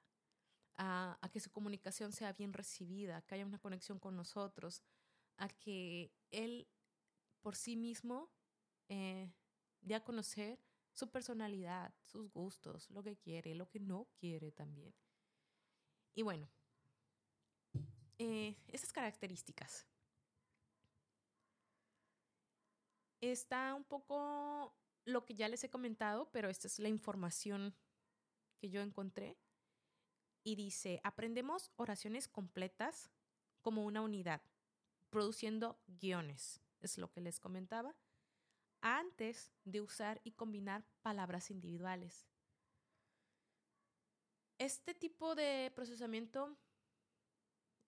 a, 0.76 1.18
que 1.32 1.40
su 1.40 1.50
comunicación 1.50 2.12
sea 2.12 2.32
bien 2.32 2.52
recibida, 2.52 3.22
que 3.22 3.34
haya 3.34 3.46
una 3.46 3.58
conexión 3.58 3.98
con 3.98 4.16
nosotros, 4.16 4.82
a 5.36 5.48
que 5.48 6.12
él 6.30 6.68
por 7.46 7.54
sí 7.54 7.76
mismo 7.76 8.28
eh, 8.88 9.32
de 9.80 9.94
a 9.94 10.02
conocer 10.02 10.58
su 10.92 11.12
personalidad, 11.12 11.94
sus 12.02 12.28
gustos, 12.32 12.90
lo 12.90 13.04
que 13.04 13.16
quiere, 13.16 13.54
lo 13.54 13.68
que 13.68 13.78
no 13.78 14.08
quiere 14.18 14.50
también. 14.50 14.92
Y 16.16 16.22
bueno, 16.22 16.50
eh, 18.18 18.56
esas 18.66 18.92
características. 18.92 19.86
Está 23.20 23.74
un 23.74 23.84
poco 23.84 24.74
lo 25.04 25.24
que 25.24 25.36
ya 25.36 25.46
les 25.46 25.62
he 25.62 25.70
comentado, 25.70 26.28
pero 26.32 26.48
esta 26.48 26.66
es 26.66 26.80
la 26.80 26.88
información 26.88 27.76
que 28.58 28.70
yo 28.70 28.80
encontré. 28.80 29.38
Y 30.42 30.56
dice, 30.56 31.00
aprendemos 31.04 31.70
oraciones 31.76 32.26
completas 32.26 33.08
como 33.62 33.84
una 33.84 34.00
unidad, 34.00 34.42
produciendo 35.10 35.78
guiones, 35.86 36.65
es 36.80 36.98
lo 36.98 37.10
que 37.10 37.20
les 37.20 37.40
comentaba 37.40 37.94
antes 38.80 39.52
de 39.64 39.80
usar 39.80 40.20
y 40.24 40.32
combinar 40.32 40.84
palabras 41.02 41.50
individuales. 41.50 42.26
Este 44.58 44.94
tipo 44.94 45.34
de 45.34 45.72
procesamiento 45.74 46.56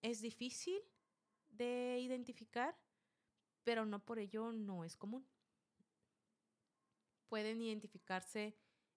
es 0.01 0.21
difícil 0.21 0.79
de 1.49 1.99
identificar, 1.99 2.77
pero 3.63 3.85
no 3.85 4.03
por 4.05 4.19
ello 4.19 4.51
no 4.51 4.83
es 4.83 4.95
común. 4.95 5.27
Pueden 7.27 7.61
identificarse 7.61 8.55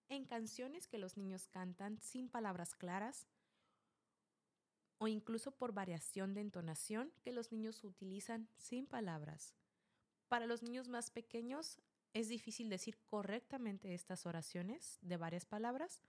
en 0.09 0.25
canciones 0.27 0.87
que 0.87 0.99
los 0.99 1.17
niños 1.17 1.47
cantan 1.47 2.01
sin 2.01 2.29
palabras 2.29 2.75
claras 2.75 3.27
o 4.99 5.09
incluso 5.09 5.51
por 5.51 5.73
variación 5.73 6.35
de 6.35 6.43
entonación 6.43 7.13
que 7.23 7.33
los 7.33 7.51
niños 7.51 7.83
utilizan 7.85 8.49
sin 8.57 8.87
palabras. 8.87 9.55
Para 10.33 10.47
los 10.47 10.63
niños 10.63 10.89
más 10.89 11.11
pequeños 11.11 11.79
es 12.15 12.31
difícil 12.31 12.71
decir 12.71 12.99
correctamente 13.05 13.93
estas 13.93 14.25
oraciones 14.25 14.99
de 15.03 15.19
varias 15.19 15.45
palabras, 15.45 16.01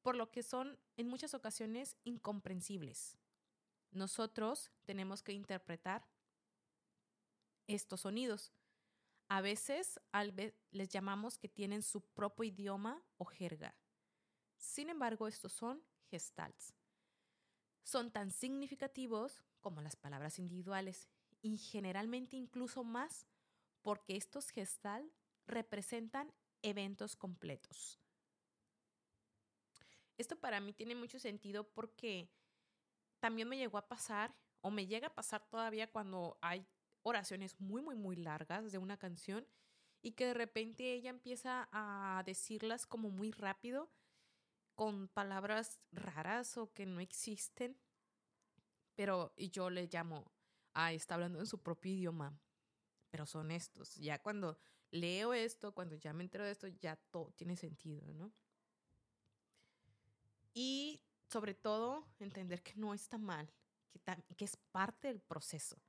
por 0.00 0.14
lo 0.14 0.30
que 0.30 0.44
son 0.44 0.78
en 0.96 1.08
muchas 1.08 1.34
ocasiones 1.34 1.96
incomprensibles. 2.04 3.18
Nosotros 3.90 4.70
tenemos 4.84 5.24
que 5.24 5.32
interpretar 5.32 6.06
estos 7.66 8.02
sonidos. 8.02 8.52
A 9.28 9.40
veces 9.40 9.98
les 10.70 10.88
llamamos 10.90 11.36
que 11.36 11.48
tienen 11.48 11.82
su 11.82 12.00
propio 12.00 12.44
idioma 12.44 13.02
o 13.16 13.24
jerga. 13.24 13.74
Sin 14.56 14.88
embargo, 14.88 15.26
estos 15.26 15.52
son 15.52 15.82
gestalts. 16.12 16.74
Son 17.82 18.12
tan 18.12 18.30
significativos 18.30 19.42
como 19.58 19.80
las 19.80 19.96
palabras 19.96 20.38
individuales 20.38 21.08
y 21.42 21.58
generalmente 21.58 22.36
incluso 22.36 22.84
más 22.84 23.26
porque 23.84 24.16
estos 24.16 24.48
gestal 24.48 25.12
representan 25.46 26.32
eventos 26.62 27.16
completos. 27.16 28.00
Esto 30.16 30.40
para 30.40 30.58
mí 30.58 30.72
tiene 30.72 30.94
mucho 30.94 31.18
sentido 31.18 31.68
porque 31.68 32.30
también 33.20 33.46
me 33.46 33.58
llegó 33.58 33.76
a 33.76 33.86
pasar 33.86 34.34
o 34.62 34.70
me 34.70 34.86
llega 34.86 35.08
a 35.08 35.14
pasar 35.14 35.46
todavía 35.50 35.92
cuando 35.92 36.38
hay 36.40 36.66
oraciones 37.02 37.60
muy, 37.60 37.82
muy, 37.82 37.94
muy 37.94 38.16
largas 38.16 38.72
de 38.72 38.78
una 38.78 38.96
canción 38.96 39.46
y 40.00 40.12
que 40.12 40.26
de 40.26 40.34
repente 40.34 40.94
ella 40.94 41.10
empieza 41.10 41.68
a 41.70 42.22
decirlas 42.24 42.86
como 42.86 43.10
muy 43.10 43.32
rápido 43.32 43.90
con 44.74 45.08
palabras 45.08 45.78
raras 45.92 46.56
o 46.56 46.72
que 46.72 46.86
no 46.86 47.00
existen, 47.00 47.76
pero 48.94 49.34
y 49.36 49.50
yo 49.50 49.68
le 49.68 49.88
llamo, 49.92 50.32
ah, 50.72 50.92
está 50.94 51.16
hablando 51.16 51.38
en 51.38 51.46
su 51.46 51.62
propio 51.62 51.92
idioma 51.92 52.40
pero 53.14 53.26
son 53.26 53.52
estos. 53.52 53.94
Ya 53.94 54.20
cuando 54.20 54.58
leo 54.90 55.34
esto, 55.34 55.72
cuando 55.72 55.94
ya 55.94 56.12
me 56.12 56.24
entero 56.24 56.44
de 56.44 56.50
esto, 56.50 56.66
ya 56.66 56.96
todo 56.96 57.30
tiene 57.36 57.54
sentido, 57.54 58.12
¿no? 58.12 58.32
Y 60.52 61.00
sobre 61.28 61.54
todo, 61.54 62.08
entender 62.18 62.60
que 62.64 62.74
no 62.74 62.92
está 62.92 63.16
mal, 63.16 63.48
que, 63.92 64.00
que 64.34 64.44
es 64.44 64.56
parte 64.56 65.06
del 65.06 65.20
proceso. 65.20 65.80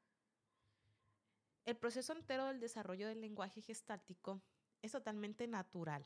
El 1.66 1.76
proceso 1.78 2.14
entero 2.14 2.46
del 2.46 2.60
desarrollo 2.60 3.08
del 3.08 3.22
lenguaje 3.22 3.60
gestáltico 3.60 4.44
es 4.84 4.92
totalmente 4.92 5.48
natural. 5.48 6.06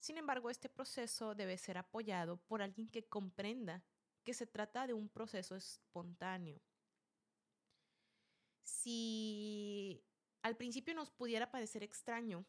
Sin 0.00 0.18
embargo, 0.18 0.50
este 0.50 0.68
proceso 0.68 1.34
debe 1.34 1.56
ser 1.56 1.78
apoyado 1.78 2.36
por 2.36 2.60
alguien 2.60 2.90
que 2.90 3.08
comprenda 3.08 3.82
que 4.22 4.34
se 4.34 4.46
trata 4.46 4.86
de 4.86 4.92
un 4.92 5.08
proceso 5.08 5.56
espontáneo. 5.56 6.60
Si 8.66 9.25
al 10.46 10.56
principio 10.56 10.94
nos 10.94 11.10
pudiera 11.10 11.50
parecer 11.50 11.82
extraño. 11.82 12.46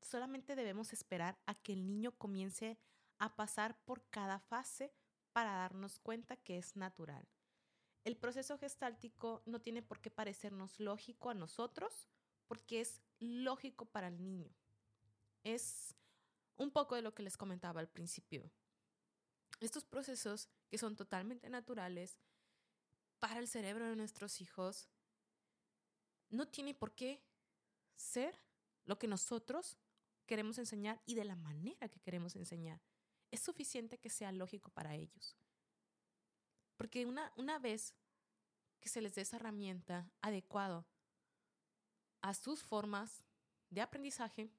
Solamente 0.00 0.54
debemos 0.54 0.92
esperar 0.92 1.36
a 1.44 1.56
que 1.56 1.72
el 1.72 1.84
niño 1.84 2.12
comience 2.12 2.78
a 3.18 3.34
pasar 3.34 3.76
por 3.84 4.08
cada 4.10 4.38
fase 4.38 4.94
para 5.32 5.50
darnos 5.50 5.98
cuenta 5.98 6.36
que 6.36 6.56
es 6.56 6.76
natural. 6.76 7.26
El 8.04 8.16
proceso 8.16 8.58
gestáltico 8.58 9.42
no 9.44 9.60
tiene 9.60 9.82
por 9.82 10.00
qué 10.00 10.08
parecernos 10.08 10.78
lógico 10.78 11.28
a 11.28 11.34
nosotros 11.34 12.08
porque 12.46 12.80
es 12.80 13.02
lógico 13.18 13.86
para 13.86 14.06
el 14.06 14.22
niño. 14.22 14.54
Es 15.42 15.96
un 16.56 16.70
poco 16.70 16.94
de 16.94 17.02
lo 17.02 17.12
que 17.12 17.24
les 17.24 17.36
comentaba 17.36 17.80
al 17.80 17.88
principio. 17.88 18.52
Estos 19.58 19.84
procesos 19.84 20.48
que 20.68 20.78
son 20.78 20.94
totalmente 20.94 21.50
naturales 21.50 22.20
para 23.18 23.40
el 23.40 23.48
cerebro 23.48 23.88
de 23.88 23.96
nuestros 23.96 24.40
hijos 24.40 24.88
no 26.30 26.48
tiene 26.48 26.74
por 26.74 26.94
qué 26.94 27.22
ser 27.94 28.38
lo 28.84 28.98
que 28.98 29.08
nosotros 29.08 29.78
queremos 30.26 30.58
enseñar 30.58 31.00
y 31.06 31.14
de 31.14 31.24
la 31.24 31.36
manera 31.36 31.88
que 31.88 32.00
queremos 32.00 32.36
enseñar. 32.36 32.80
Es 33.30 33.40
suficiente 33.40 33.98
que 33.98 34.10
sea 34.10 34.32
lógico 34.32 34.70
para 34.70 34.94
ellos. 34.94 35.36
Porque 36.76 37.06
una, 37.06 37.32
una 37.36 37.58
vez 37.58 37.94
que 38.80 38.88
se 38.88 39.00
les 39.00 39.14
dé 39.14 39.22
esa 39.22 39.36
herramienta 39.36 40.10
adecuada 40.20 40.86
a 42.20 42.34
sus 42.34 42.62
formas 42.62 43.24
de 43.70 43.80
aprendizaje 43.80 44.50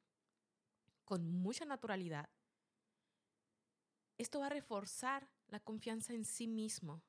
con 1.05 1.29
mucha 1.29 1.65
naturalidad, 1.65 2.29
esto 4.17 4.39
va 4.39 4.47
a 4.47 4.49
reforzar 4.49 5.29
la 5.47 5.59
confianza 5.59 6.13
en 6.13 6.25
sí 6.25 6.47
mismo. 6.47 7.03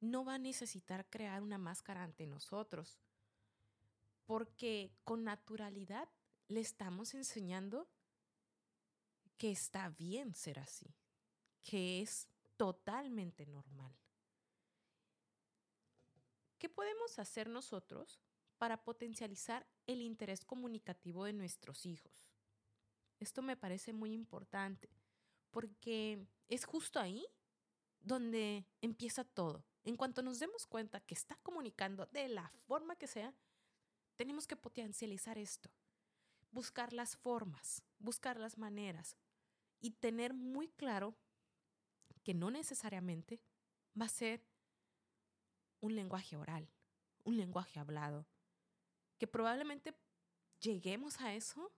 No 0.00 0.24
va 0.24 0.34
a 0.34 0.38
necesitar 0.38 1.08
crear 1.10 1.42
una 1.42 1.58
máscara 1.58 2.02
ante 2.02 2.26
nosotros 2.26 3.00
porque 4.24 4.92
con 5.04 5.24
naturalidad 5.24 6.08
le 6.48 6.60
estamos 6.60 7.14
enseñando 7.14 7.88
que 9.38 9.50
está 9.50 9.88
bien 9.88 10.34
ser 10.34 10.58
así, 10.58 10.94
que 11.62 12.00
es 12.00 12.28
totalmente 12.56 13.46
normal. 13.46 13.96
¿Qué 16.58 16.68
podemos 16.68 17.18
hacer 17.18 17.48
nosotros 17.48 18.20
para 18.56 18.84
potencializar 18.84 19.66
el 19.86 20.00
interés 20.00 20.44
comunicativo 20.44 21.24
de 21.24 21.32
nuestros 21.32 21.86
hijos? 21.86 22.28
Esto 23.18 23.42
me 23.42 23.56
parece 23.56 23.92
muy 23.92 24.12
importante 24.12 24.88
porque 25.50 26.24
es 26.48 26.64
justo 26.64 27.00
ahí 27.00 27.26
donde 28.00 28.66
empieza 28.80 29.24
todo. 29.24 29.64
En 29.84 29.96
cuanto 29.96 30.22
nos 30.22 30.38
demos 30.38 30.66
cuenta 30.66 31.00
que 31.00 31.14
está 31.14 31.36
comunicando 31.42 32.06
de 32.06 32.28
la 32.28 32.48
forma 32.66 32.96
que 32.96 33.06
sea, 33.06 33.34
tenemos 34.22 34.46
que 34.46 34.54
potencializar 34.54 35.36
esto, 35.36 35.68
buscar 36.52 36.92
las 36.92 37.16
formas, 37.16 37.82
buscar 37.98 38.38
las 38.38 38.56
maneras 38.56 39.16
y 39.80 39.90
tener 39.90 40.32
muy 40.32 40.68
claro 40.68 41.16
que 42.22 42.32
no 42.32 42.52
necesariamente 42.52 43.42
va 44.00 44.04
a 44.04 44.08
ser 44.08 44.46
un 45.80 45.96
lenguaje 45.96 46.36
oral, 46.36 46.70
un 47.24 47.36
lenguaje 47.36 47.80
hablado, 47.80 48.28
que 49.18 49.26
probablemente 49.26 49.92
lleguemos 50.60 51.20
a 51.20 51.34
eso, 51.34 51.74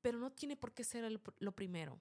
pero 0.00 0.18
no 0.18 0.32
tiene 0.32 0.56
por 0.56 0.72
qué 0.72 0.82
ser 0.82 1.12
lo 1.12 1.52
primero. 1.54 2.00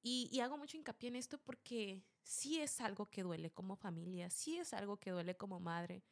Y, 0.00 0.38
hago 0.38 0.56
mucho 0.58 0.76
hincapié 0.76 1.08
en 1.08 1.16
esto 1.16 1.38
porque 1.38 2.04
sí 2.22 2.60
es 2.60 2.80
algo 2.80 3.10
que 3.10 3.24
duele 3.24 3.50
como 3.50 3.74
familia, 3.74 4.30
sí 4.30 4.58
es 4.58 4.72
algo 4.74 5.00
que 5.00 5.10
duele 5.10 5.36
como 5.36 5.58
madre, 5.58 6.04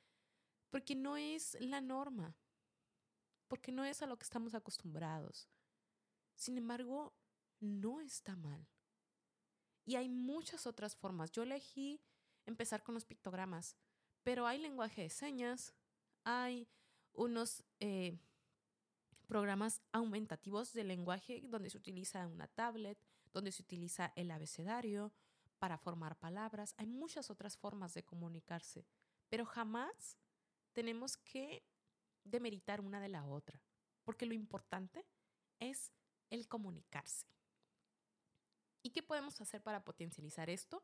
porque 0.70 0.94
no 0.94 1.16
es 1.16 1.56
la 1.60 1.80
norma, 1.80 2.36
porque 3.48 3.72
no 3.72 3.84
es 3.84 4.02
a 4.02 4.06
lo 4.06 4.16
que 4.16 4.24
estamos 4.24 4.54
acostumbrados. 4.54 5.48
Sin 6.34 6.56
embargo, 6.56 7.12
no 7.60 8.00
está 8.00 8.36
mal. 8.36 8.66
Y 9.84 9.96
hay 9.96 10.08
muchas 10.08 10.66
otras 10.66 10.96
formas. 10.96 11.32
Yo 11.32 11.42
elegí 11.42 12.00
empezar 12.46 12.82
con 12.82 12.94
los 12.94 13.04
pictogramas, 13.04 13.76
pero 14.22 14.46
hay 14.46 14.58
lenguaje 14.58 15.02
de 15.02 15.10
señas, 15.10 15.74
hay 16.24 16.68
unos 17.12 17.64
eh, 17.80 18.18
programas 19.26 19.80
aumentativos 19.92 20.72
de 20.72 20.84
lenguaje 20.84 21.42
donde 21.44 21.70
se 21.70 21.78
utiliza 21.78 22.26
una 22.26 22.48
tablet, 22.48 22.98
donde 23.32 23.52
se 23.52 23.62
utiliza 23.62 24.12
el 24.16 24.30
abecedario 24.30 25.12
para 25.58 25.78
formar 25.78 26.16
palabras. 26.18 26.74
Hay 26.78 26.86
muchas 26.86 27.30
otras 27.30 27.56
formas 27.56 27.94
de 27.94 28.02
comunicarse, 28.02 28.86
pero 29.28 29.44
jamás 29.44 30.16
tenemos 30.72 31.16
que 31.16 31.62
demeritar 32.24 32.80
una 32.80 33.00
de 33.00 33.08
la 33.08 33.24
otra, 33.24 33.60
porque 34.04 34.26
lo 34.26 34.34
importante 34.34 35.06
es 35.58 35.92
el 36.30 36.48
comunicarse. 36.48 37.26
¿Y 38.82 38.90
qué 38.90 39.02
podemos 39.02 39.40
hacer 39.40 39.62
para 39.62 39.84
potencializar 39.84 40.48
esto? 40.48 40.82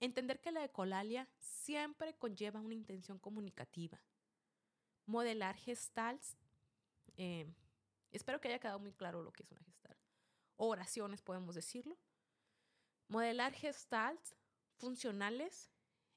Entender 0.00 0.40
que 0.40 0.52
la 0.52 0.64
ecolalia 0.64 1.28
siempre 1.38 2.14
conlleva 2.14 2.60
una 2.60 2.74
intención 2.74 3.18
comunicativa. 3.18 4.02
Modelar 5.04 5.56
gestals. 5.56 6.36
Eh, 7.16 7.46
espero 8.10 8.40
que 8.40 8.48
haya 8.48 8.58
quedado 8.58 8.78
muy 8.78 8.92
claro 8.92 9.22
lo 9.22 9.32
que 9.32 9.42
es 9.42 9.50
una 9.50 9.62
gestal. 9.62 9.96
oraciones, 10.56 11.20
podemos 11.20 11.54
decirlo. 11.54 11.98
Modelar 13.08 13.52
gestals 13.52 14.34
funcionales 14.76 15.70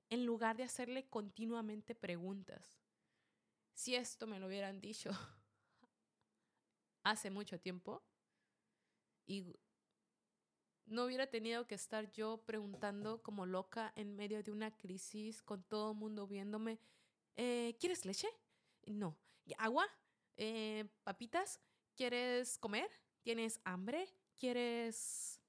en 0.10 0.25
lugar 0.25 0.56
de 0.56 0.63
hacerle 0.63 1.06
continuamente 1.10 1.95
preguntas. 1.95 2.82
Si 3.73 3.95
esto 3.95 4.27
me 4.27 4.39
lo 4.39 4.47
hubieran 4.47 4.79
dicho 4.79 5.09
hace 7.03 7.29
mucho 7.29 7.59
tiempo 7.59 8.03
y 9.25 9.43
no 10.86 11.05
hubiera 11.05 11.27
tenido 11.27 11.65
que 11.65 11.75
estar 11.75 12.12
yo 12.12 12.43
preguntando 12.45 13.21
como 13.23 13.45
loca 13.45 13.93
en 13.95 14.15
medio 14.15 14.43
de 14.43 14.51
una 14.51 14.75
crisis 14.75 15.41
con 15.41 15.63
todo 15.63 15.91
el 15.91 15.97
mundo 15.97 16.27
viéndome, 16.27 16.79
eh, 17.36 17.75
¿quieres 17.79 18.05
leche? 18.05 18.27
No. 18.86 19.17
¿Agua? 19.57 19.88
Eh, 20.38 20.86
¿Papitas? 21.03 21.59
¿Quieres 21.95 22.57
comer? 22.57 22.89
¿Tienes 23.21 23.59
hambre? 23.63 24.07
¿Quieres 24.36 25.41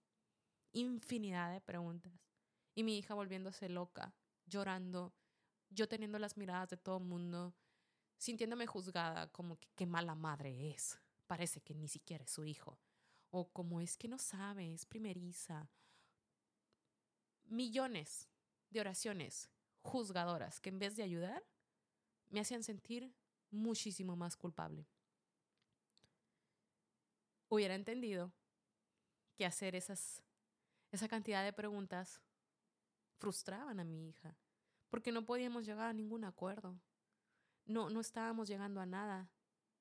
infinidad 0.72 1.52
de 1.52 1.60
preguntas? 1.60 2.12
Y 2.74 2.82
mi 2.82 2.98
hija 2.98 3.14
volviéndose 3.14 3.68
loca, 3.68 4.14
llorando, 4.46 5.14
yo 5.70 5.88
teniendo 5.88 6.18
las 6.18 6.36
miradas 6.36 6.70
de 6.70 6.76
todo 6.76 6.98
el 6.98 7.04
mundo, 7.04 7.54
sintiéndome 8.24 8.66
juzgada 8.66 9.30
como 9.32 9.56
que 9.58 9.68
qué 9.76 9.86
mala 9.86 10.14
madre 10.14 10.70
es. 10.70 10.98
Parece 11.26 11.60
que 11.60 11.74
ni 11.74 11.88
siquiera 11.88 12.24
es 12.24 12.30
su 12.30 12.44
hijo 12.44 12.78
o 13.36 13.50
como 13.50 13.80
es 13.80 13.96
que 13.96 14.06
no 14.06 14.16
sabe, 14.18 14.72
es 14.72 14.86
primeriza. 14.86 15.68
Millones 17.46 18.28
de 18.70 18.80
oraciones 18.80 19.50
juzgadoras 19.82 20.60
que 20.60 20.70
en 20.70 20.78
vez 20.78 20.94
de 20.94 21.02
ayudar, 21.02 21.42
me 22.30 22.38
hacían 22.40 22.62
sentir 22.62 23.12
muchísimo 23.50 24.14
más 24.14 24.36
culpable. 24.36 24.86
Hubiera 27.48 27.74
entendido 27.74 28.32
que 29.36 29.44
hacer 29.44 29.74
esas, 29.74 30.22
esa 30.92 31.08
cantidad 31.08 31.44
de 31.44 31.52
preguntas 31.52 32.20
frustraban 33.18 33.80
a 33.80 33.84
mi 33.84 34.08
hija, 34.08 34.38
porque 34.90 35.10
no 35.10 35.24
podíamos 35.24 35.66
llegar 35.66 35.88
a 35.88 35.92
ningún 35.92 36.24
acuerdo. 36.24 36.80
No, 37.66 37.90
no 37.90 38.00
estábamos 38.00 38.48
llegando 38.48 38.80
a 38.80 38.86
nada. 38.86 39.30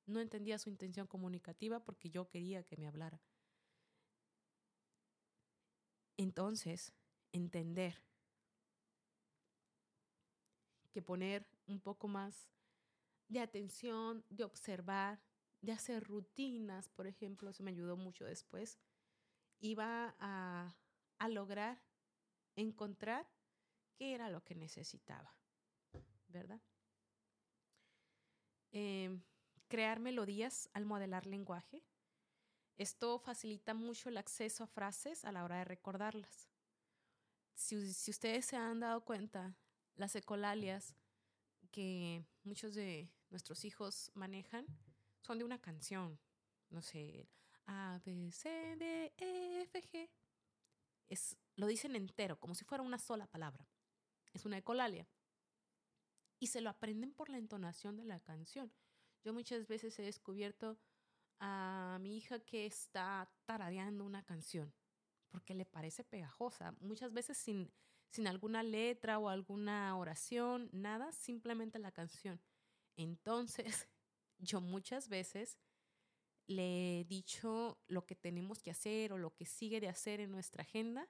No 0.05 0.19
entendía 0.19 0.57
su 0.59 0.69
intención 0.69 1.07
comunicativa 1.07 1.79
porque 1.83 2.09
yo 2.09 2.27
quería 2.29 2.63
que 2.63 2.77
me 2.77 2.87
hablara. 2.87 3.21
Entonces, 6.17 6.91
entender 7.31 8.01
que 10.91 11.01
poner 11.01 11.45
un 11.67 11.79
poco 11.79 12.07
más 12.07 12.49
de 13.29 13.39
atención, 13.41 14.25
de 14.29 14.43
observar, 14.43 15.21
de 15.61 15.71
hacer 15.73 16.03
rutinas, 16.03 16.89
por 16.89 17.07
ejemplo, 17.07 17.49
eso 17.49 17.63
me 17.63 17.71
ayudó 17.71 17.97
mucho 17.97 18.25
después, 18.25 18.79
iba 19.61 20.15
a, 20.19 20.75
a 21.19 21.29
lograr 21.29 21.81
encontrar 22.55 23.27
qué 23.95 24.13
era 24.15 24.29
lo 24.29 24.43
que 24.43 24.55
necesitaba, 24.55 25.35
¿verdad? 26.27 26.61
Eh, 28.71 29.09
crear 29.73 29.99
melodías 29.99 30.69
al 30.73 30.85
modelar 30.85 31.25
lenguaje 31.25 31.83
esto 32.77 33.19
facilita 33.19 33.73
mucho 33.73 34.09
el 34.09 34.17
acceso 34.17 34.63
a 34.63 34.67
frases 34.67 35.25
a 35.25 35.31
la 35.31 35.43
hora 35.43 35.57
de 35.57 35.65
recordarlas. 35.65 36.49
Si, 37.55 37.75
ustedes 38.09 38.45
se 38.45 38.57
han 38.57 38.79
dado 38.79 39.05
cuenta, 39.05 39.55
las 39.95 40.15
ecolalias 40.15 40.95
que 41.71 42.25
muchos 42.43 42.73
de 42.73 43.11
nuestros 43.29 43.63
hijos 43.63 44.11
manejan 44.15 44.65
son 45.21 45.37
de 45.37 45.43
una 45.43 45.61
canción. 45.61 46.19
No 46.69 46.81
sé, 46.81 47.29
A, 47.67 48.01
B, 48.03 48.31
C, 48.31 48.75
D, 48.75 49.13
E, 49.17 49.61
F, 49.61 49.81
G. 49.83 50.09
Es, 51.09 51.37
lo 51.55 51.67
dicen 51.67 51.95
entero, 51.95 52.39
como 52.39 52.55
si 52.55 52.65
fuera 52.65 52.83
una 52.83 52.97
sola 52.97 53.27
palabra. 53.27 53.67
Es 54.33 54.45
una 54.45 54.57
ecolalia. 54.57 55.07
Y 56.39 56.47
se 56.47 56.61
lo 56.61 56.71
aprenden 56.71 57.13
por 57.13 57.29
la 57.29 57.37
entonación 57.37 57.95
de 57.97 58.05
la 58.05 58.19
canción. 58.19 58.73
Yo 59.23 59.33
muchas 59.33 59.67
veces 59.67 59.97
he 59.99 60.03
descubierto 60.03 60.77
a 61.39 61.97
mi 62.01 62.17
hija 62.17 62.39
que 62.39 62.65
está 62.65 63.29
tarareando 63.45 64.03
una 64.03 64.23
canción 64.23 64.73
porque 65.33 65.55
le 65.55 65.65
parece 65.65 66.03
pegajosa, 66.03 66.75
muchas 66.79 67.11
veces 67.11 67.37
sin, 67.37 67.73
sin 68.11 68.27
alguna 68.27 68.61
letra 68.61 69.17
o 69.17 69.29
alguna 69.29 69.97
oración, 69.97 70.69
nada, 70.71 71.11
simplemente 71.11 71.79
la 71.79 71.91
canción. 71.91 72.39
Entonces, 72.95 73.89
yo 74.37 74.61
muchas 74.61 75.09
veces 75.09 75.57
le 76.45 76.99
he 76.99 77.05
dicho 77.05 77.79
lo 77.87 78.05
que 78.05 78.15
tenemos 78.15 78.61
que 78.61 78.69
hacer 78.69 79.11
o 79.11 79.17
lo 79.17 79.33
que 79.33 79.47
sigue 79.47 79.79
de 79.79 79.87
hacer 79.87 80.19
en 80.19 80.31
nuestra 80.31 80.61
agenda 80.61 81.09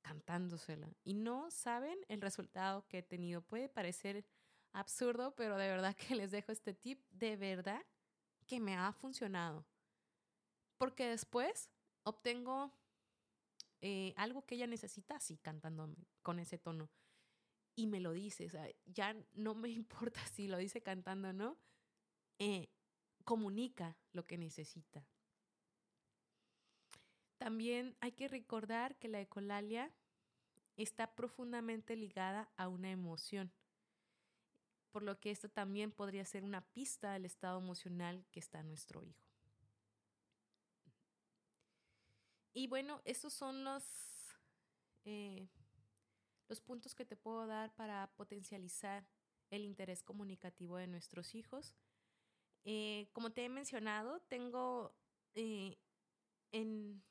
cantándosela. 0.00 0.88
Y 1.02 1.14
no 1.14 1.50
saben 1.50 1.98
el 2.06 2.20
resultado 2.20 2.86
que 2.86 2.98
he 2.98 3.02
tenido. 3.02 3.42
Puede 3.42 3.68
parecer 3.68 4.24
absurdo, 4.76 5.34
pero 5.34 5.56
de 5.56 5.68
verdad 5.68 5.96
que 5.96 6.14
les 6.14 6.30
dejo 6.30 6.52
este 6.52 6.74
tip. 6.74 7.00
De 7.10 7.36
verdad 7.36 7.82
que 8.46 8.60
me 8.60 8.76
ha 8.76 8.92
funcionado. 8.92 9.66
Porque 10.78 11.08
después 11.08 11.70
obtengo 12.04 12.70
eh, 13.80 14.12
algo 14.16 14.44
que 14.44 14.54
ella 14.54 14.66
necesita 14.66 15.16
así 15.16 15.38
cantándome 15.38 16.06
con 16.22 16.38
ese 16.38 16.58
tono. 16.58 16.90
Y 17.74 17.86
me 17.86 18.00
lo 18.00 18.12
dice, 18.12 18.48
ya 18.84 19.16
no 19.34 19.54
me 19.54 19.68
importa 19.80 20.20
si 20.26 20.46
lo 20.46 20.58
dice 20.58 20.82
cantando 20.82 21.30
o 21.30 21.32
no, 21.32 21.56
eh, 22.38 22.68
comunica 23.24 23.96
lo 24.12 24.24
que 24.24 24.38
necesita. 24.38 25.06
También 27.38 27.96
hay 28.00 28.12
que 28.12 28.28
recordar 28.28 28.96
que 28.96 29.08
la 29.08 29.20
ecolalia 29.20 29.92
está 30.76 31.14
profundamente 31.14 31.96
ligada 31.96 32.50
a 32.56 32.68
una 32.68 32.90
emoción 32.90 33.52
por 34.90 35.02
lo 35.02 35.18
que 35.20 35.30
esto 35.30 35.48
también 35.48 35.92
podría 35.92 36.24
ser 36.24 36.44
una 36.44 36.60
pista 36.60 37.12
del 37.12 37.24
estado 37.24 37.58
emocional 37.58 38.24
que 38.32 38.40
está 38.40 38.62
nuestro 38.62 39.02
hijo. 39.02 39.26
Y 42.52 42.68
bueno, 42.68 43.02
estos 43.04 43.34
son 43.34 43.64
los, 43.64 43.84
eh, 45.04 45.46
los 46.48 46.60
puntos 46.62 46.94
que 46.94 47.04
te 47.04 47.14
puedo 47.14 47.46
dar 47.46 47.74
para 47.74 48.10
potencializar 48.16 49.06
el 49.50 49.64
interés 49.64 50.02
comunicativo 50.02 50.78
de 50.78 50.86
nuestros 50.86 51.34
hijos. 51.34 51.74
Eh, 52.64 53.10
como 53.12 53.30
te 53.30 53.44
he 53.44 53.48
mencionado, 53.48 54.20
tengo 54.22 54.94
eh, 55.34 55.76
en 56.52 57.02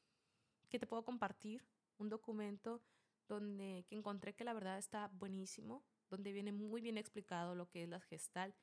que 0.70 0.80
te 0.80 0.88
puedo 0.88 1.06
compartir 1.06 1.64
un 1.98 2.10
documento 2.10 2.82
donde 3.28 3.86
que 3.88 3.96
encontré 3.96 4.34
que 4.34 4.44
la 4.44 4.54
verdad 4.54 4.78
está 4.78 5.08
buenísimo 5.10 5.84
donde 6.10 6.32
viene 6.32 6.52
muy 6.52 6.82
bien 6.82 6.98
explicado 6.98 7.56
lo 7.56 7.70
que 7.70 7.84
es 7.84 7.90
la 7.90 8.00
gestal 8.00 8.56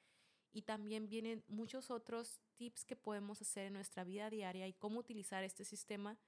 y 0.52 0.62
también 0.62 1.08
vienen 1.08 1.44
muchos 1.48 1.90
otros 1.90 2.40
tips 2.56 2.84
que 2.84 2.96
podemos 2.96 3.40
hacer 3.40 3.66
en 3.66 3.72
nuestra 3.72 4.04
vida 4.04 4.28
diaria 4.28 4.68
y 4.68 4.74
cómo 4.74 5.00
utilizar 5.00 5.42
este 5.44 5.64
sistema 5.64 6.18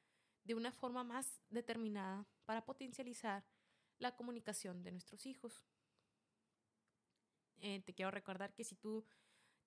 de 0.44 0.54
una 0.54 0.72
forma 0.72 1.04
más 1.04 1.40
determinada 1.50 2.26
para 2.44 2.64
potencializar 2.64 3.44
la 3.98 4.16
comunicación 4.16 4.82
de 4.82 4.92
nuestros 4.92 5.26
hijos. 5.26 5.64
Eh, 7.58 7.80
te 7.80 7.94
quiero 7.94 8.10
recordar 8.10 8.54
que 8.54 8.64
si 8.64 8.74
tú 8.76 9.04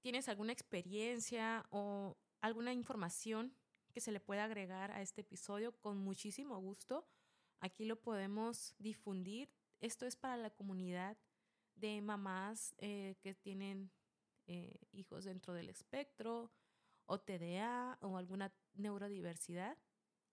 tienes 0.01 0.27
alguna 0.27 0.53
experiencia 0.53 1.65
o 1.69 2.17
alguna 2.41 2.73
información 2.73 3.55
que 3.91 4.01
se 4.01 4.11
le 4.11 4.19
pueda 4.19 4.43
agregar 4.43 4.91
a 4.91 5.01
este 5.01 5.21
episodio, 5.21 5.75
con 5.79 5.97
muchísimo 5.97 6.59
gusto, 6.59 7.07
aquí 7.59 7.85
lo 7.85 7.99
podemos 7.99 8.75
difundir. 8.77 9.51
Esto 9.79 10.05
es 10.05 10.15
para 10.15 10.37
la 10.37 10.51
comunidad 10.51 11.17
de 11.77 12.01
mamás 12.01 12.73
eh, 12.79 13.15
que 13.21 13.33
tienen 13.33 13.91
eh, 14.47 14.79
hijos 14.91 15.25
dentro 15.25 15.53
del 15.53 15.69
espectro 15.69 16.51
o 17.05 17.19
TDA 17.19 17.97
o 18.01 18.17
alguna 18.17 18.53
neurodiversidad. 18.73 19.77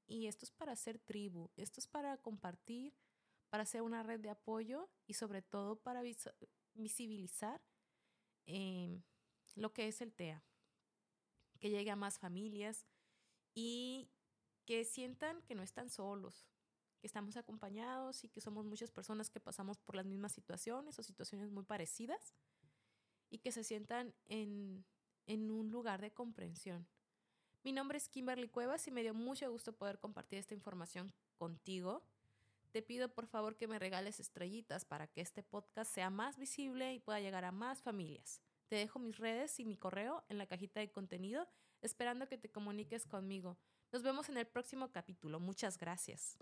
Y 0.06 0.26
esto 0.26 0.44
es 0.44 0.50
para 0.50 0.72
hacer 0.72 0.98
tribu, 0.98 1.50
esto 1.56 1.80
es 1.80 1.86
para 1.86 2.16
compartir, 2.18 2.94
para 3.48 3.62
hacer 3.62 3.82
una 3.82 4.02
red 4.02 4.20
de 4.20 4.30
apoyo 4.30 4.90
y 5.06 5.14
sobre 5.14 5.40
todo 5.42 5.76
para 5.76 6.02
visibilizar 6.74 7.62
em, 8.46 9.02
lo 9.54 9.72
que 9.72 9.88
es 9.88 10.00
el 10.00 10.12
TEA, 10.12 10.44
que 11.60 11.70
llegue 11.70 11.90
a 11.90 11.96
más 11.96 12.18
familias 12.18 12.86
y 13.54 14.10
que 14.66 14.84
sientan 14.84 15.42
que 15.42 15.54
no 15.54 15.62
están 15.62 15.88
solos, 15.88 16.46
estamos 17.06 17.36
acompañados 17.36 18.24
y 18.24 18.28
que 18.28 18.40
somos 18.40 18.64
muchas 18.64 18.90
personas 18.90 19.30
que 19.30 19.40
pasamos 19.40 19.78
por 19.78 19.96
las 19.96 20.06
mismas 20.06 20.32
situaciones 20.32 20.98
o 20.98 21.02
situaciones 21.02 21.50
muy 21.50 21.64
parecidas 21.64 22.34
y 23.30 23.38
que 23.38 23.52
se 23.52 23.64
sientan 23.64 24.14
en, 24.26 24.84
en 25.26 25.50
un 25.50 25.70
lugar 25.70 26.00
de 26.00 26.12
comprensión. 26.12 26.86
Mi 27.62 27.72
nombre 27.72 27.98
es 27.98 28.08
Kimberly 28.08 28.48
Cuevas 28.48 28.86
y 28.86 28.90
me 28.90 29.02
dio 29.02 29.14
mucho 29.14 29.50
gusto 29.50 29.72
poder 29.72 29.98
compartir 29.98 30.38
esta 30.38 30.54
información 30.54 31.12
contigo. 31.36 32.02
Te 32.72 32.82
pido 32.82 33.08
por 33.08 33.26
favor 33.26 33.56
que 33.56 33.68
me 33.68 33.78
regales 33.78 34.20
estrellitas 34.20 34.84
para 34.84 35.06
que 35.06 35.20
este 35.20 35.42
podcast 35.42 35.94
sea 35.94 36.10
más 36.10 36.38
visible 36.38 36.92
y 36.92 36.98
pueda 36.98 37.20
llegar 37.20 37.44
a 37.44 37.52
más 37.52 37.82
familias. 37.82 38.42
Te 38.68 38.76
dejo 38.76 38.98
mis 38.98 39.16
redes 39.16 39.60
y 39.60 39.64
mi 39.64 39.76
correo 39.76 40.24
en 40.28 40.38
la 40.38 40.46
cajita 40.46 40.80
de 40.80 40.90
contenido, 40.90 41.48
esperando 41.82 42.28
que 42.28 42.38
te 42.38 42.50
comuniques 42.50 43.06
conmigo. 43.06 43.56
Nos 43.92 44.02
vemos 44.02 44.28
en 44.28 44.38
el 44.38 44.46
próximo 44.46 44.90
capítulo. 44.90 45.38
Muchas 45.38 45.78
gracias. 45.78 46.36